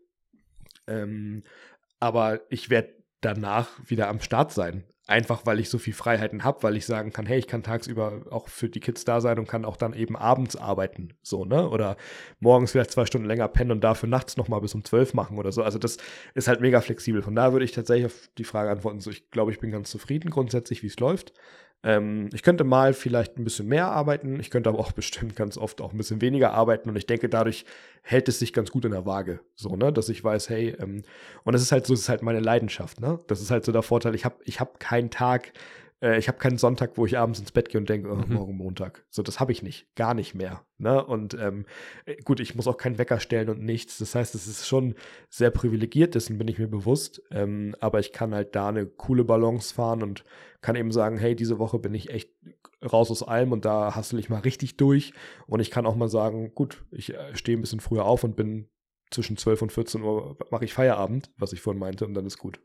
[0.87, 1.45] Ähm,
[2.01, 4.85] aber ich werde danach wieder am Start sein.
[5.09, 8.23] Einfach weil ich so viel Freiheiten habe, weil ich sagen kann, hey, ich kann tagsüber
[8.31, 11.69] auch für die Kids da sein und kann auch dann eben abends arbeiten, so, ne?
[11.69, 11.97] Oder
[12.39, 15.51] morgens vielleicht zwei Stunden länger pennen und dafür nachts nochmal bis um zwölf machen oder
[15.51, 15.65] so.
[15.65, 15.97] Also das
[16.35, 17.21] ist halt mega flexibel.
[17.21, 19.91] Von da würde ich tatsächlich auf die Frage antworten, so ich glaube, ich bin ganz
[19.91, 21.33] zufrieden grundsätzlich, wie es läuft.
[21.85, 25.59] Ähm, ich könnte mal vielleicht ein bisschen mehr arbeiten, ich könnte aber auch bestimmt ganz
[25.59, 27.65] oft auch ein bisschen weniger arbeiten und ich denke, dadurch
[28.03, 31.03] hält es sich ganz gut in der Waage, so, ne, dass ich weiß, hey, ähm,
[31.45, 33.73] und es ist halt so, es ist halt meine Leidenschaft, ne, das ist halt so
[33.73, 35.53] der Vorteil, ich habe ich hab keinen Tag,
[36.03, 38.35] Äh, ich habe keinen Sonntag, wo ich abends ins Bett gehe und denke, oh, Mhm.
[38.35, 39.05] morgen Montag.
[39.09, 39.87] So, das habe ich nicht.
[39.95, 40.65] Gar nicht mehr.
[40.79, 41.03] Ne?
[41.05, 41.65] Und ähm,
[42.05, 43.99] äh, gut, ich muss auch keinen Wecker stellen und nichts.
[43.99, 44.95] Das heißt, es ist schon
[45.31, 47.23] sehr privilegiert, dessen bin ich mir bewusst.
[47.31, 50.25] Ähm, aber ich kann halt da eine coole Balance fahren und
[50.61, 52.31] kann eben sagen, hey, diese Woche bin ich echt
[52.93, 55.13] raus aus allem und da hassel ich mal richtig durch.
[55.47, 58.35] Und ich kann auch mal sagen, gut, ich äh, stehe ein bisschen früher auf und
[58.37, 58.69] bin
[59.13, 62.39] zwischen 12 und 14 Uhr mache ich Feierabend, was ich vorhin meinte, und dann ist
[62.39, 62.61] gut.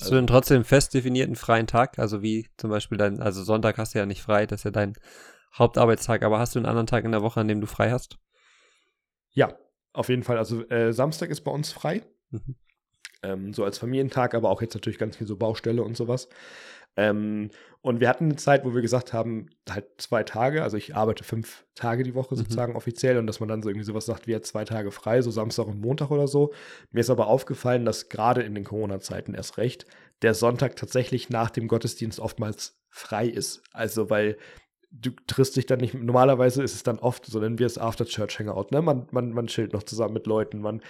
[0.00, 1.98] Hast du denn trotzdem fest definierten freien Tag?
[1.98, 4.70] Also wie zum Beispiel dein, also Sonntag hast du ja nicht frei, das ist ja
[4.70, 4.94] dein
[5.56, 8.18] Hauptarbeitstag, aber hast du einen anderen Tag in der Woche, an dem du frei hast?
[9.30, 9.56] Ja,
[9.92, 10.38] auf jeden Fall.
[10.38, 12.02] Also äh, Samstag ist bei uns frei.
[12.30, 12.56] Mhm.
[13.22, 16.28] Ähm, so als Familientag, aber auch jetzt natürlich ganz viel so Baustelle und sowas.
[16.96, 20.94] Ähm, und wir hatten eine Zeit, wo wir gesagt haben, halt zwei Tage, also ich
[20.94, 22.38] arbeite fünf Tage die Woche Mhm.
[22.38, 25.22] sozusagen offiziell und dass man dann so irgendwie sowas sagt, wie jetzt zwei Tage frei,
[25.22, 26.52] so Samstag und Montag oder so.
[26.90, 29.86] Mir ist aber aufgefallen, dass gerade in den Corona-Zeiten erst recht
[30.20, 33.62] der Sonntag tatsächlich nach dem Gottesdienst oftmals frei ist.
[33.72, 34.36] Also weil
[34.92, 38.04] du triffst dich dann nicht, normalerweise ist es dann oft, so nennen wir es After
[38.04, 38.82] Church Hangout, ne?
[38.82, 40.82] Man, man, man chillt noch zusammen mit Leuten, man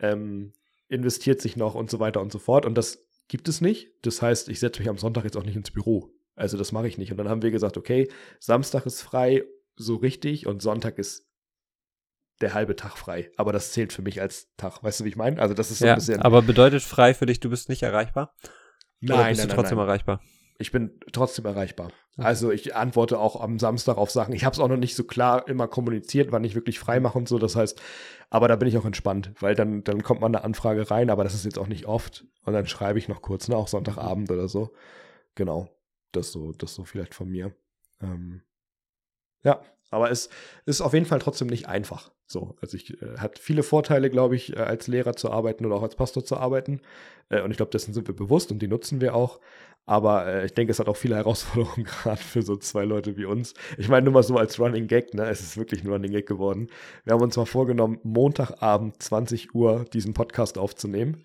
[0.00, 0.52] ähm,
[0.88, 2.66] investiert sich noch und so weiter und so fort.
[2.66, 3.90] Und das gibt es nicht.
[4.02, 6.10] Das heißt, ich setze mich am Sonntag jetzt auch nicht ins Büro.
[6.34, 7.10] Also das mache ich nicht.
[7.10, 8.08] Und dann haben wir gesagt, okay,
[8.40, 9.44] Samstag ist frei,
[9.76, 11.26] so richtig, und Sonntag ist
[12.40, 13.30] der halbe Tag frei.
[13.36, 14.82] Aber das zählt für mich als Tag.
[14.82, 15.40] Weißt du, wie ich meine?
[15.40, 16.20] Also das ist so ja, ein bisschen.
[16.20, 18.34] aber bedeutet frei für dich, du bist nicht erreichbar?
[19.02, 19.88] Oder nein, bist nein, du trotzdem nein.
[19.88, 20.20] erreichbar?
[20.58, 21.88] Ich bin trotzdem erreichbar.
[22.16, 22.26] Okay.
[22.26, 24.34] Also ich antworte auch am Samstag auf Sachen.
[24.34, 27.18] Ich habe es auch noch nicht so klar immer kommuniziert, wann ich wirklich frei mache
[27.18, 27.38] und so.
[27.38, 27.80] Das heißt,
[28.30, 31.24] aber da bin ich auch entspannt, weil dann, dann kommt mal eine Anfrage rein, aber
[31.24, 32.24] das ist jetzt auch nicht oft.
[32.44, 34.72] Und dann schreibe ich noch kurz, ne, auch Sonntagabend oder so.
[35.34, 35.68] Genau.
[36.12, 37.54] Das so, das so vielleicht von mir.
[38.00, 38.42] Ähm,
[39.42, 39.60] ja,
[39.90, 40.28] aber es
[40.64, 42.10] ist auf jeden Fall trotzdem nicht einfach.
[42.26, 45.76] So, also ich äh, hat viele Vorteile, glaube ich, äh, als Lehrer zu arbeiten oder
[45.76, 46.80] auch als Pastor zu arbeiten.
[47.28, 49.40] Äh, und ich glaube, dessen sind wir bewusst und die nutzen wir auch.
[49.84, 53.24] Aber äh, ich denke, es hat auch viele Herausforderungen, gerade für so zwei Leute wie
[53.24, 53.54] uns.
[53.78, 55.28] Ich meine, nur mal so als Running Gag, ne?
[55.28, 56.68] Es ist wirklich ein Running Gag geworden.
[57.04, 61.22] Wir haben uns mal vorgenommen, Montagabend 20 Uhr diesen Podcast aufzunehmen.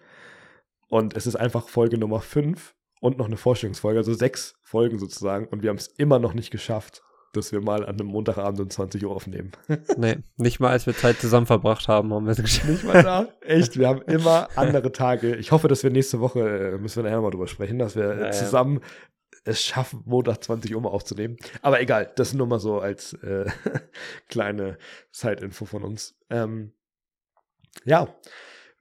[0.87, 5.47] Und es ist einfach Folge Nummer 5 und noch eine Vorstellungsfolge, also sechs Folgen sozusagen.
[5.47, 7.01] Und wir haben es immer noch nicht geschafft,
[7.33, 9.51] dass wir mal an einem Montagabend um 20 Uhr aufnehmen.
[9.97, 12.69] nee, nicht mal als wir Zeit zusammen verbracht haben, haben wir es geschafft.
[12.69, 13.27] Nicht mal da.
[13.41, 15.35] Echt, wir haben immer andere Tage.
[15.35, 16.39] Ich hoffe, dass wir nächste Woche,
[16.73, 18.31] äh, müssen wir nachher mal drüber sprechen, dass wir Ja, ja.
[18.31, 18.81] zusammen
[19.43, 21.37] es schaffen, Montag 20 Uhr mal aufzunehmen.
[21.61, 23.45] Aber egal, das nur mal so als äh,
[24.29, 24.77] kleine
[25.11, 26.15] Side-Info von uns.
[26.29, 26.73] Ähm,
[27.85, 28.13] ja,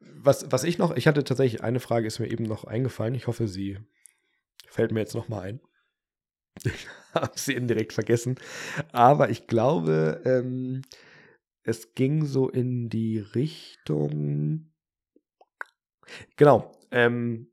[0.00, 3.14] was, was ich noch, ich hatte tatsächlich eine Frage, ist mir eben noch eingefallen.
[3.14, 3.78] Ich hoffe, sie
[4.68, 5.60] fällt mir jetzt noch mal ein.
[7.12, 8.36] Ich habe sie indirekt vergessen.
[8.92, 10.82] Aber ich glaube, ähm,
[11.64, 14.70] es ging so in die Richtung.
[16.36, 16.72] Genau.
[16.90, 17.48] Ähm,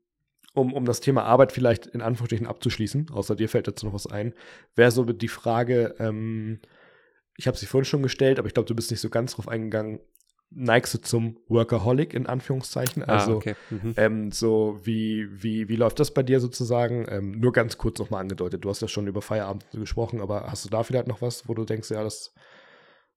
[0.54, 4.06] um, um das Thema Arbeit vielleicht in Anführungsstrichen abzuschließen, außer dir fällt dazu noch was
[4.06, 4.34] ein,
[4.74, 6.60] wäre so die Frage, ähm,
[7.36, 9.48] ich habe sie vorhin schon gestellt, aber ich glaube, du bist nicht so ganz drauf
[9.48, 10.00] eingegangen.
[10.50, 13.02] Neigst du zum Workaholic in Anführungszeichen?
[13.04, 13.54] Also ah, okay.
[13.70, 13.94] Mhm.
[13.98, 17.06] ähm, so, wie, wie, wie läuft das bei dir sozusagen?
[17.08, 18.64] Ähm, nur ganz kurz nochmal angedeutet.
[18.64, 21.54] Du hast ja schon über Feierabend gesprochen, aber hast du da vielleicht noch was, wo
[21.54, 22.32] du denkst, ja, das,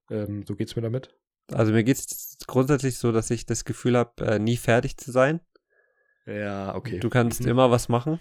[0.10, 1.16] ähm, so geht's mir damit?
[1.54, 5.12] Also mir geht es grundsätzlich so, dass ich das Gefühl habe, äh, nie fertig zu
[5.12, 5.40] sein.
[6.26, 7.00] Ja, okay.
[7.00, 7.48] Du kannst Mhm.
[7.48, 8.20] immer was machen.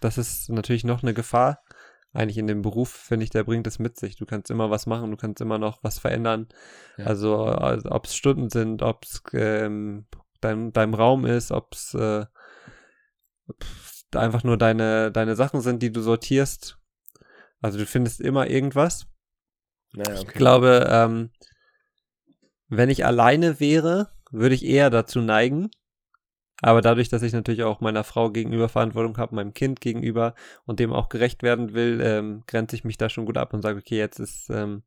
[0.00, 1.62] Das ist natürlich noch eine Gefahr.
[2.18, 4.16] Eigentlich in dem Beruf, finde ich, der bringt es mit sich.
[4.16, 6.48] Du kannst immer was machen, du kannst immer noch was verändern.
[6.96, 7.04] Ja.
[7.04, 10.06] Also, also ob es Stunden sind, ob es ähm,
[10.40, 12.26] dein, dein Raum ist, ob es äh,
[14.12, 16.80] einfach nur deine, deine Sachen sind, die du sortierst.
[17.60, 19.06] Also du findest immer irgendwas.
[19.92, 20.38] Naja, Ich okay.
[20.38, 21.30] glaube, ähm,
[22.66, 25.70] wenn ich alleine wäre, würde ich eher dazu neigen.
[26.60, 30.34] Aber dadurch, dass ich natürlich auch meiner Frau gegenüber Verantwortung habe, meinem Kind gegenüber
[30.64, 33.62] und dem auch gerecht werden will, ähm, grenze ich mich da schon gut ab und
[33.62, 34.82] sage, okay, jetzt ist ähm,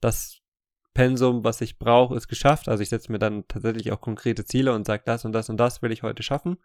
[0.00, 0.40] das
[0.92, 2.68] Pensum, was ich brauche, ist geschafft.
[2.68, 5.56] Also ich setze mir dann tatsächlich auch konkrete Ziele und sage, das und das und
[5.56, 6.58] das will ich heute schaffen.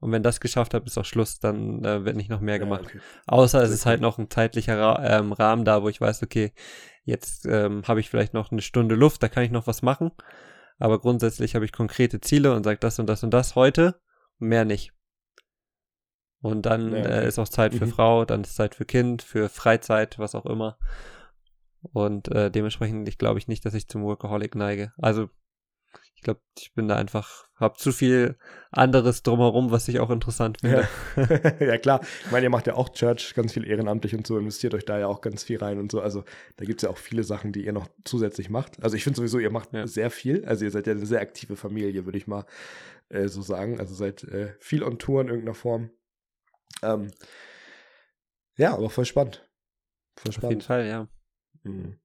[0.00, 2.58] Und wenn das geschafft habe, ist auch Schluss, dann äh, wird nicht noch mehr Ja,
[2.58, 2.82] gemacht.
[2.84, 2.98] okay.
[3.26, 6.52] Außer es ist halt noch ein zeitlicher Ra ähm, Rahmen da, wo ich weiß, okay,
[7.04, 10.10] jetzt ähm, habe ich vielleicht noch eine Stunde Luft, da kann ich noch was machen.
[10.78, 14.00] Aber grundsätzlich habe ich konkrete Ziele und sage das und das und das heute,
[14.38, 14.92] mehr nicht.
[16.40, 17.24] Und dann Ja, okay.
[17.24, 17.90] äh, ist auch Zeit für Mhm.
[17.90, 20.76] Frau, dann ist Zeit für Kind, für Freizeit, was auch immer.
[21.92, 24.92] Und äh, dementsprechend, ich glaube ich nicht, dass ich zum Workaholic neige.
[24.98, 25.28] Also
[26.22, 28.38] ich glaube, ich bin da einfach, habe zu viel
[28.70, 30.86] anderes drumherum, was ich auch interessant finde.
[31.16, 31.56] Ja.
[31.66, 32.00] ja, klar.
[32.24, 35.00] Ich meine, ihr macht ja auch Church ganz viel ehrenamtlich und so, investiert euch da
[35.00, 36.00] ja auch ganz viel rein und so.
[36.00, 36.22] Also
[36.58, 38.80] da gibt es ja auch viele Sachen, die ihr noch zusätzlich macht.
[38.84, 39.84] Also ich finde sowieso, ihr macht Ja.
[39.88, 40.44] sehr viel.
[40.44, 42.46] Also ihr seid ja eine sehr aktive Familie, würde ich mal
[43.08, 43.80] äh, so sagen.
[43.80, 45.90] Also seid äh, viel on Tour in irgendeiner Form.
[46.84, 47.10] Ähm,
[48.56, 49.44] Ja, aber voll spannend.
[50.16, 50.44] Voll spannend.
[50.44, 51.08] Auf jeden Fall, ja.
[51.64, 51.98] Mhm.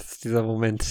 [0.00, 0.86] Das ist dieser Moment.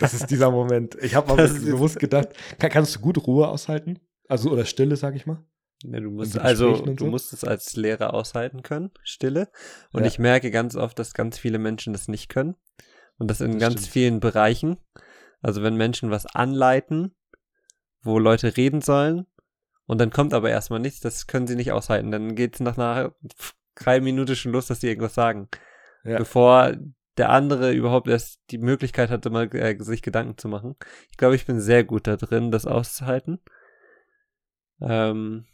[0.00, 0.96] das ist dieser Moment.
[1.02, 2.28] Ich habe mal bewusst gedacht,
[2.58, 3.98] kann, kannst du gut Ruhe aushalten?
[4.28, 5.44] Also oder Stille, sag ich mal?
[5.82, 7.06] Ja, du musst, also du so?
[7.06, 9.48] musst es als Lehrer aushalten können, Stille.
[9.92, 10.08] Und ja.
[10.08, 12.56] ich merke ganz oft, dass ganz viele Menschen das nicht können.
[13.18, 13.92] Und das in das ganz stimmt.
[13.92, 14.76] vielen Bereichen.
[15.40, 17.14] Also wenn Menschen was anleiten,
[18.02, 19.26] wo Leute reden sollen,
[19.86, 22.10] und dann kommt aber erstmal nichts, das können sie nicht aushalten.
[22.10, 23.14] Dann geht es nach einer
[23.74, 25.48] drei Minuten schon los, dass sie irgendwas sagen.
[26.04, 26.18] Ja.
[26.18, 26.76] Bevor
[27.18, 30.76] der andere überhaupt erst die Möglichkeit hatte, mal äh, sich Gedanken zu machen.
[31.10, 33.40] Ich glaube, ich bin sehr gut da drin, das auszuhalten.
[34.80, 35.46] Ähm,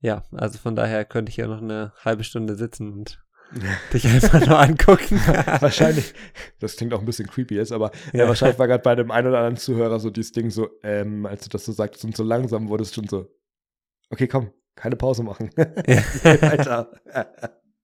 [0.00, 3.24] ja, also von daher könnte ich ja noch eine halbe Stunde sitzen und
[3.92, 5.16] dich einfach nur angucken.
[5.60, 6.14] wahrscheinlich,
[6.60, 8.20] das klingt auch ein bisschen creepy jetzt, aber ja.
[8.20, 11.26] ja wahrscheinlich war gerade bei dem einen oder anderen Zuhörer so dieses Ding so, ähm,
[11.26, 13.28] als du das so sagtest und so langsam wurdest schon so,
[14.10, 15.50] okay, komm, keine Pause machen.
[15.86, 16.02] Ja.
[16.40, 16.90] Alter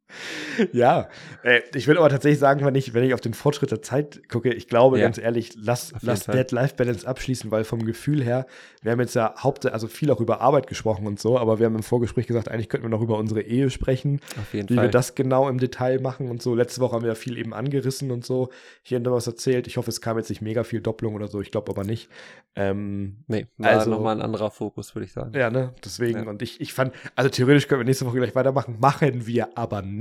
[0.72, 1.08] ja,
[1.42, 4.28] äh, ich will aber tatsächlich sagen, wenn ich, wenn ich auf den Fortschritt der Zeit
[4.28, 5.04] gucke, ich glaube ja.
[5.04, 8.46] ganz ehrlich, lass, lass Dead-Life-Balance abschließen, weil vom Gefühl her,
[8.82, 11.66] wir haben jetzt ja hauptsächlich, also viel auch über Arbeit gesprochen und so, aber wir
[11.66, 14.74] haben im Vorgespräch gesagt, eigentlich könnten wir noch über unsere Ehe sprechen, auf jeden wie
[14.74, 14.84] Fall.
[14.84, 16.54] wir das genau im Detail machen und so.
[16.54, 18.48] Letzte Woche haben wir ja viel eben angerissen und so,
[18.82, 19.66] hier und da was erzählt.
[19.66, 22.08] Ich hoffe, es kam jetzt nicht mega viel Doppelung oder so, ich glaube aber nicht.
[22.56, 25.32] Ähm, nee, war also nochmal ein anderer Fokus, würde ich sagen.
[25.34, 26.30] Ja, ne, deswegen, ja.
[26.30, 29.82] und ich, ich fand, also theoretisch können wir nächste Woche gleich weitermachen, machen wir aber
[29.82, 29.97] nicht.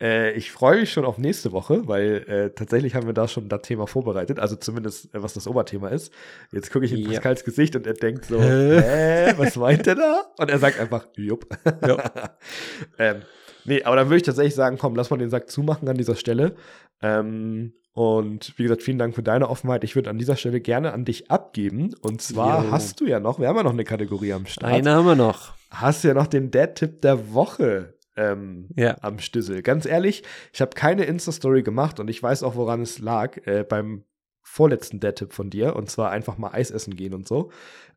[0.00, 3.48] Äh, ich freue mich schon auf nächste Woche, weil äh, tatsächlich haben wir da schon
[3.48, 6.12] das Thema vorbereitet, also zumindest äh, was das Oberthema ist.
[6.52, 7.10] Jetzt gucke ich in ja.
[7.10, 10.24] Pascals Gesicht und er denkt so, äh, was meint er da?
[10.38, 11.46] Und er sagt einfach, jupp.
[12.98, 13.22] ähm,
[13.66, 16.16] nee, aber dann würde ich tatsächlich sagen, komm, lass mal den Sack zumachen an dieser
[16.16, 16.54] Stelle.
[17.02, 19.84] Ähm, und wie gesagt, vielen Dank für deine Offenheit.
[19.84, 21.94] Ich würde an dieser Stelle gerne an dich abgeben.
[22.00, 22.70] Und zwar jo.
[22.70, 24.72] hast du ja noch, wir haben ja noch eine Kategorie am Start.
[24.72, 25.52] Eine haben wir noch.
[25.70, 28.96] Hast du ja noch den Dad-Tipp der Woche ähm, ja.
[29.00, 29.62] am Stüssel.
[29.62, 33.64] Ganz ehrlich, ich habe keine Insta-Story gemacht und ich weiß auch, woran es lag äh,
[33.64, 34.04] beim
[34.42, 37.50] vorletzten Dead-Tipp von dir und zwar einfach mal Eis essen gehen und so.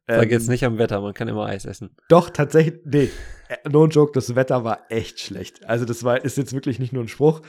[0.08, 1.96] Ähm, da geht's nicht am Wetter, man kann immer Eis essen.
[2.10, 3.10] Doch, tatsächlich, nee,
[3.50, 5.66] äh, no joke, das Wetter war echt schlecht.
[5.66, 7.42] Also das war, ist jetzt wirklich nicht nur ein Spruch.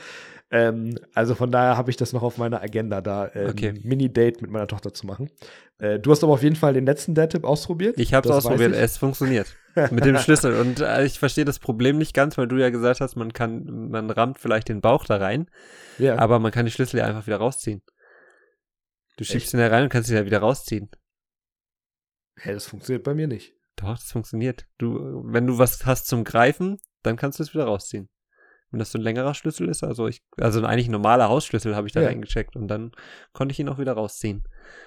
[0.51, 3.69] Ähm, also von daher habe ich das noch auf meiner Agenda, da äh, okay.
[3.69, 5.29] ein Mini-Date mit meiner Tochter zu machen.
[5.79, 7.99] Äh, du hast aber auf jeden Fall den letzten Dad-Tipp ausprobiert.
[7.99, 9.55] Ich habe es ausprobiert, es funktioniert.
[9.91, 10.59] Mit dem Schlüssel.
[10.59, 13.89] Und äh, ich verstehe das Problem nicht ganz, weil du ja gesagt hast, man kann,
[13.89, 15.49] man rammt vielleicht den Bauch da rein,
[15.97, 16.17] ja.
[16.17, 17.81] aber man kann die Schlüssel ja einfach wieder rausziehen.
[19.17, 19.53] Du schiebst Echt?
[19.53, 20.89] ihn da rein und kannst ihn ja wieder rausziehen.
[22.37, 23.53] Hä, das funktioniert bei mir nicht.
[23.77, 24.65] Doch, das funktioniert.
[24.77, 28.09] Du, wenn du was hast zum Greifen, dann kannst du es wieder rausziehen.
[28.71, 31.87] Wenn das so ein längerer Schlüssel ist, also ich, also eigentlich ein normaler Hausschlüssel habe
[31.87, 32.07] ich da ja.
[32.07, 32.91] reingecheckt und dann
[33.31, 34.43] konnte ich ihn auch wieder rausziehen.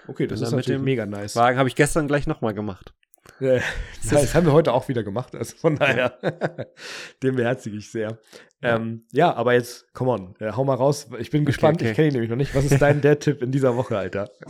[0.08, 1.36] Okay, das ist natürlich mega nice.
[1.36, 2.94] Wagen habe ich gestern gleich nochmal gemacht.
[3.40, 3.60] Ja,
[4.10, 6.18] das haben wir heute auch wieder gemacht, also von daher,
[7.22, 8.18] dem beherzige ich sehr.
[8.62, 8.76] Ja.
[8.76, 11.08] Ähm, ja, aber jetzt, come on, äh, hau mal raus.
[11.18, 11.90] Ich bin okay, gespannt, okay.
[11.90, 12.54] ich kenne ihn nämlich noch nicht.
[12.54, 14.30] Was ist dein Dad-Tipp in dieser Woche, Alter?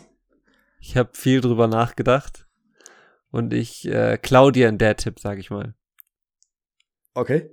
[0.80, 2.46] Ich habe viel drüber nachgedacht
[3.32, 5.74] und ich äh, klau dir einen Dad-Tipp, sag ich mal.
[7.14, 7.50] Okay.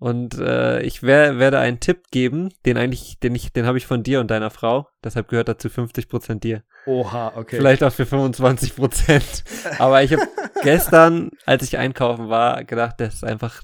[0.00, 3.86] Und äh, ich wer, werde einen Tipp geben, den eigentlich, den ich, den habe ich
[3.86, 4.88] von dir und deiner Frau.
[5.04, 6.64] Deshalb gehört dazu 50% dir.
[6.86, 7.56] Oha, okay.
[7.58, 9.78] Vielleicht auch für 25%.
[9.78, 10.26] Aber ich habe
[10.62, 13.62] gestern, als ich einkaufen war, gedacht, das ist einfach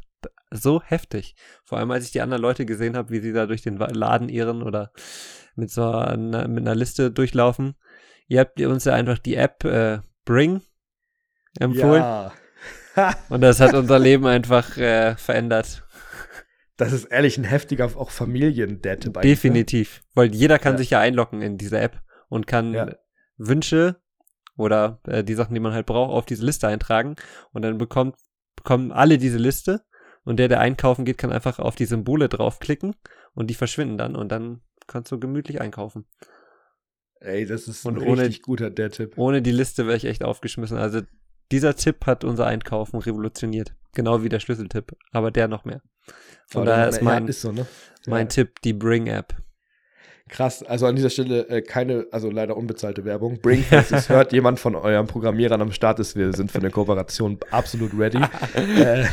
[0.51, 1.37] so heftig.
[1.65, 4.29] Vor allem, als ich die anderen Leute gesehen habe, wie sie da durch den Laden
[4.29, 4.93] irren oder
[5.55, 7.77] mit so einer, mit einer Liste durchlaufen.
[8.29, 10.61] Ihr habt uns ja einfach die App äh, Bring
[11.59, 12.03] empfohlen.
[12.03, 12.33] Ja.
[13.31, 15.86] und das hat unser Leben einfach äh, verändert.
[16.77, 19.17] Das ist ehrlich ein heftiger auch Familien-Dad-Tipp.
[19.17, 19.23] Ne?
[19.23, 20.03] Definitiv.
[20.15, 20.79] Weil jeder kann ja.
[20.79, 22.95] sich ja einloggen in diese App und kann ja.
[23.39, 23.97] Wünsche
[24.57, 27.17] oder äh, die Sachen, die man halt braucht, auf diese Liste eintragen.
[27.53, 28.17] Und dann bekommt,
[28.57, 29.85] bekommen alle diese Liste.
[30.25, 32.97] Und der, der einkaufen geht, kann einfach auf die Symbole draufklicken
[33.35, 34.17] und die verschwinden dann.
[34.17, 36.07] Und dann kannst du gemütlich einkaufen.
[37.21, 39.17] Ey, das ist und ein ohne, richtig guter der Tipp.
[39.17, 40.77] Ohne die Liste wäre ich echt aufgeschmissen.
[40.77, 41.01] Also
[41.53, 43.75] dieser Tipp hat unser Einkaufen revolutioniert.
[43.95, 44.97] Genau wie der Schlüsseltipp.
[45.13, 45.81] Aber der noch mehr.
[46.47, 47.67] Von Aber daher ist mein, ist so, ne?
[48.07, 48.29] mein ja.
[48.29, 49.35] Tipp die Bring-App.
[50.29, 53.39] Krass, also an dieser Stelle äh, keine, also leider unbezahlte Werbung.
[53.41, 57.39] Bring, es hört, jemand von euren Programmierern am Start ist, wir sind für eine Kooperation
[57.53, 58.19] absolut ready.
[58.55, 59.05] äh,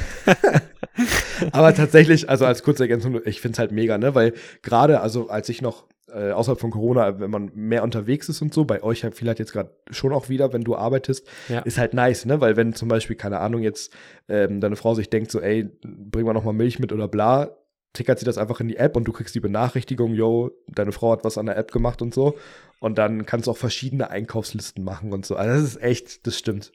[1.52, 4.16] aber tatsächlich, also als kurze Ergänzung, ich finde es halt mega, ne?
[4.16, 4.34] Weil
[4.64, 8.54] gerade, also als ich noch äh, außerhalb von Corona, wenn man mehr unterwegs ist und
[8.54, 11.60] so, bei euch halt vielleicht jetzt gerade schon auch wieder, wenn du arbeitest, ja.
[11.60, 12.42] ist halt nice, ne?
[12.42, 13.94] Weil wenn zum Beispiel, keine Ahnung, jetzt
[14.30, 17.58] ähm, deine Frau sich denkt so, ey, bring mal noch mal Milch mit oder bla,
[17.94, 21.12] tickert sie das einfach in die App und du kriegst die Benachrichtigung, yo, deine Frau
[21.12, 22.36] hat was an der App gemacht und so.
[22.80, 25.36] Und dann kannst du auch verschiedene Einkaufslisten machen und so.
[25.36, 26.72] Also das ist echt, das stimmt.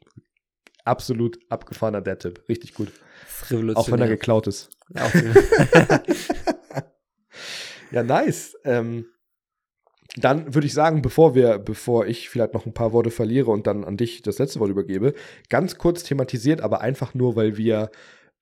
[0.84, 2.44] absolut abgefahrener Dad-Tipp.
[2.48, 2.92] Richtig gut.
[3.74, 4.70] Auch wenn er geklaut ist.
[4.94, 5.12] Auch,
[7.90, 8.56] Ja, nice.
[8.64, 9.06] Ähm,
[10.20, 13.66] dann würde ich sagen, bevor wir, bevor ich vielleicht noch ein paar Worte verliere und
[13.66, 15.14] dann an dich das letzte Wort übergebe,
[15.48, 17.90] ganz kurz thematisiert, aber einfach nur, weil wir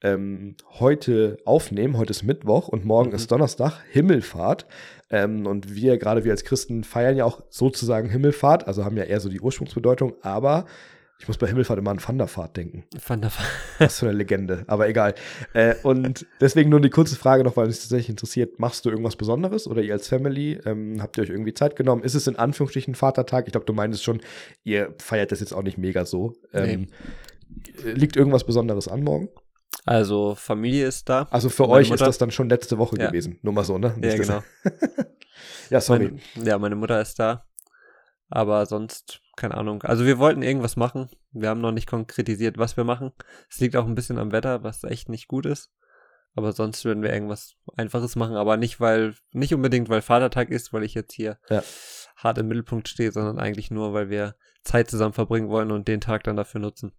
[0.03, 1.97] ähm, heute aufnehmen.
[1.97, 3.17] Heute ist Mittwoch und morgen Mhm.
[3.17, 4.67] ist Donnerstag, Himmelfahrt.
[5.11, 9.05] Ähm, und wir, gerade wir als Christen, feiern ja auch sozusagen Himmelfahrt, also haben ja
[9.05, 10.67] eher so die Ursprungsbedeutung, aber
[11.19, 12.85] ich muss bei Himmelfahrt immer an Wanderfahrt denken.
[12.93, 13.31] Der
[13.79, 15.15] Was für eine Legende, aber egal.
[15.55, 19.17] Äh, und deswegen nur die kurze Frage noch, weil es tatsächlich interessiert, machst du irgendwas
[19.17, 22.03] Besonderes oder ihr als Family, ähm, habt ihr euch irgendwie Zeit genommen?
[22.03, 23.47] Ist es in Anführungsstrichen Vatertag?
[23.47, 24.21] Ich glaube, du meintest schon,
[24.65, 26.35] ihr feiert das jetzt auch nicht mega so.
[26.53, 26.89] Ähm,
[27.83, 29.29] Liegt irgendwas Besonderes an morgen?
[29.85, 31.27] Also Familie ist da.
[31.31, 33.07] Also für euch Mutter- ist das dann schon letzte Woche Ja.
[33.07, 33.39] gewesen.
[33.43, 33.95] Nur mal so, ne?
[34.03, 34.43] Ja, Nicht, dass- genau.
[35.71, 36.13] ja, sorry.
[36.35, 37.47] Meine, ja, meine Mutter ist da.
[38.29, 39.83] Aber sonst, keine Ahnung.
[39.83, 41.09] Also wir wollten irgendwas machen.
[41.33, 43.13] Wir haben noch nicht konkretisiert, was wir machen.
[43.51, 45.71] Es liegt auch ein bisschen am Wetter, was echt nicht gut ist.
[46.35, 48.37] Aber sonst würden wir irgendwas Einfaches machen.
[48.37, 51.63] Aber nicht, weil, nicht unbedingt, weil Vatertag ist, weil ich jetzt hier Ja.
[52.17, 56.01] hart im Mittelpunkt stehe, sondern eigentlich nur, weil wir Zeit zusammen verbringen wollen und den
[56.01, 56.93] Tag dann dafür nutzen.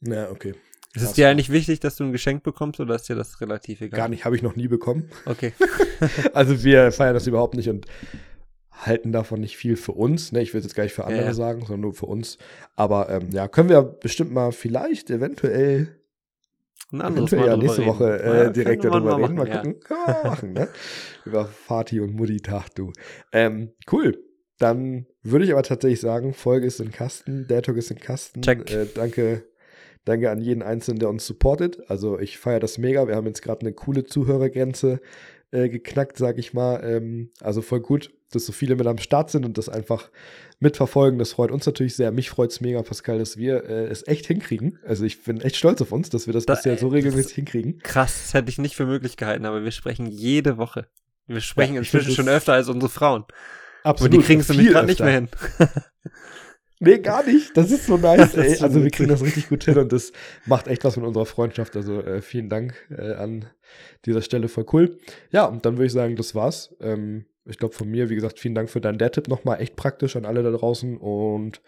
[0.00, 0.54] Ja, okay.
[0.92, 3.80] Ist es dir eigentlich wichtig, dass du ein Geschenk bekommst oder ist dir das relativ
[3.80, 3.96] egal?
[3.98, 5.10] Gar nicht, habe ich noch nie bekommen.
[5.26, 5.52] Okay.
[6.32, 7.84] Also wir feiern das überhaupt nicht und
[8.86, 10.32] halten davon nicht viel für uns.
[10.32, 10.42] Ne?
[10.42, 11.34] Ich will es jetzt gar nicht für andere Ja, ja.
[11.34, 12.38] sagen, sondern nur für uns.
[12.76, 15.96] Aber ähm, ja, können wir bestimmt mal vielleicht eventuell
[16.92, 17.90] Ein anderes eventuell ja drüber nächste reden.
[17.90, 19.34] Woche äh, Ja, direkt darüber mal reden.
[19.36, 19.56] Mal machen, ja.
[19.58, 19.80] gucken.
[19.80, 20.68] Können wir mal machen, ne?
[21.24, 22.92] Über Vati und Mutti-Tag, du.
[23.32, 24.18] Ähm, cool.
[24.58, 28.42] Dann würde ich aber tatsächlich sagen, Folge ist in Kasten, der Talk ist in Kasten.
[28.42, 28.70] Check.
[28.70, 29.44] Äh, danke,
[30.04, 31.80] danke an jeden Einzelnen, der uns supportet.
[31.88, 33.06] Also ich feiere das mega.
[33.08, 35.00] Wir haben jetzt gerade eine coole Zuhörergrenze
[35.50, 36.82] äh, geknackt, sag ich mal.
[36.84, 40.08] Ähm, also voll gut, dass so viele mit am Start sind und das einfach
[40.60, 41.18] mitverfolgen.
[41.18, 42.12] Das freut uns natürlich sehr.
[42.12, 44.78] Mich freut es mega, Pascal, dass wir äh, es echt hinkriegen.
[44.86, 47.34] Also ich bin echt stolz auf uns, dass wir das Da- bisher so äh, regelmäßig
[47.34, 47.78] hinkriegen.
[47.78, 50.86] Krass, das hätte ich nicht für möglich gehalten, aber wir sprechen jede Woche.
[51.26, 53.24] Wir sprechen Ja, inzwischen schon öfter als unsere Frauen.
[53.82, 54.14] Aber Absolut.
[54.14, 55.28] die kriegen es nämlich gerade nicht mehr hin.
[56.82, 57.54] Nee, gar nicht.
[57.58, 58.54] Das ist so nice, ey.
[58.54, 60.12] so Also wir kriegen das richtig gut hin und das
[60.46, 61.76] macht echt was mit unserer Freundschaft.
[61.76, 63.44] Also äh, vielen Dank äh, an
[64.06, 64.96] dieser Stelle, voll cool.
[65.30, 66.74] Ja, und dann würde ich sagen, das war's.
[66.80, 69.60] Ähm, ich glaube von mir, wie gesagt, vielen Dank für deinen Dad-Tipp nochmal.
[69.60, 71.60] Echt praktisch an alle da draußen und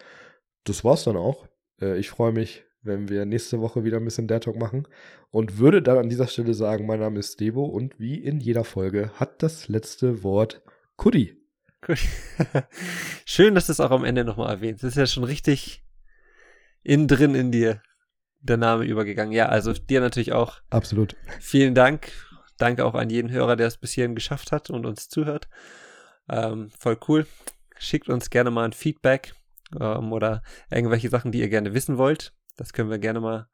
[0.64, 1.48] das war's dann auch.
[1.80, 4.86] Äh, ich freue mich, wenn wir nächste Woche wieder ein bisschen Dad-Talk machen
[5.30, 8.64] und würde dann an dieser Stelle sagen, mein Name ist Devo und wie in jeder
[8.64, 10.62] Folge hat das letzte Wort
[10.96, 11.36] Kudi.
[11.86, 11.96] Cool.
[13.24, 14.84] Schön, dass du es auch am Ende nochmal erwähnst.
[14.84, 15.84] Das ist ja schon richtig
[16.82, 17.82] innen drin in dir
[18.40, 19.32] der Name übergegangen.
[19.32, 21.16] Ja, also dir natürlich auch Absolut.
[21.40, 22.12] vielen Dank.
[22.62, 25.48] Danke auch an jeden Hörer, der es bis hierhin geschafft hat und uns zuhört.
[26.28, 27.26] Ähm, voll cool.
[27.76, 29.34] Schickt uns gerne mal ein Feedback
[29.80, 32.32] ähm, oder irgendwelche Sachen, die ihr gerne wissen wollt.
[32.56, 33.48] Das können wir gerne mal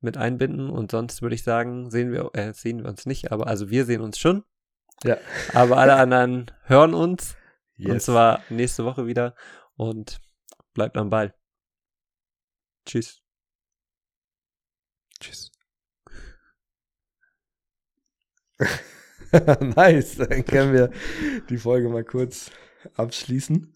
[0.00, 0.70] mit einbinden.
[0.70, 3.86] Und sonst würde ich sagen, sehen wir, äh, sehen wir uns nicht, aber also wir
[3.86, 4.44] sehen uns schon.
[5.02, 5.16] Ja.
[5.52, 7.34] Aber alle anderen hören uns.
[7.76, 8.04] Und Yes.
[8.04, 9.34] zwar nächste Woche wieder.
[9.74, 10.20] Und
[10.74, 11.34] bleibt am Ball.
[12.86, 13.20] Tschüss.
[15.18, 15.53] Tschüss.
[19.76, 20.90] nice, dann können wir
[21.48, 22.50] die Folge mal kurz
[22.96, 23.74] abschließen.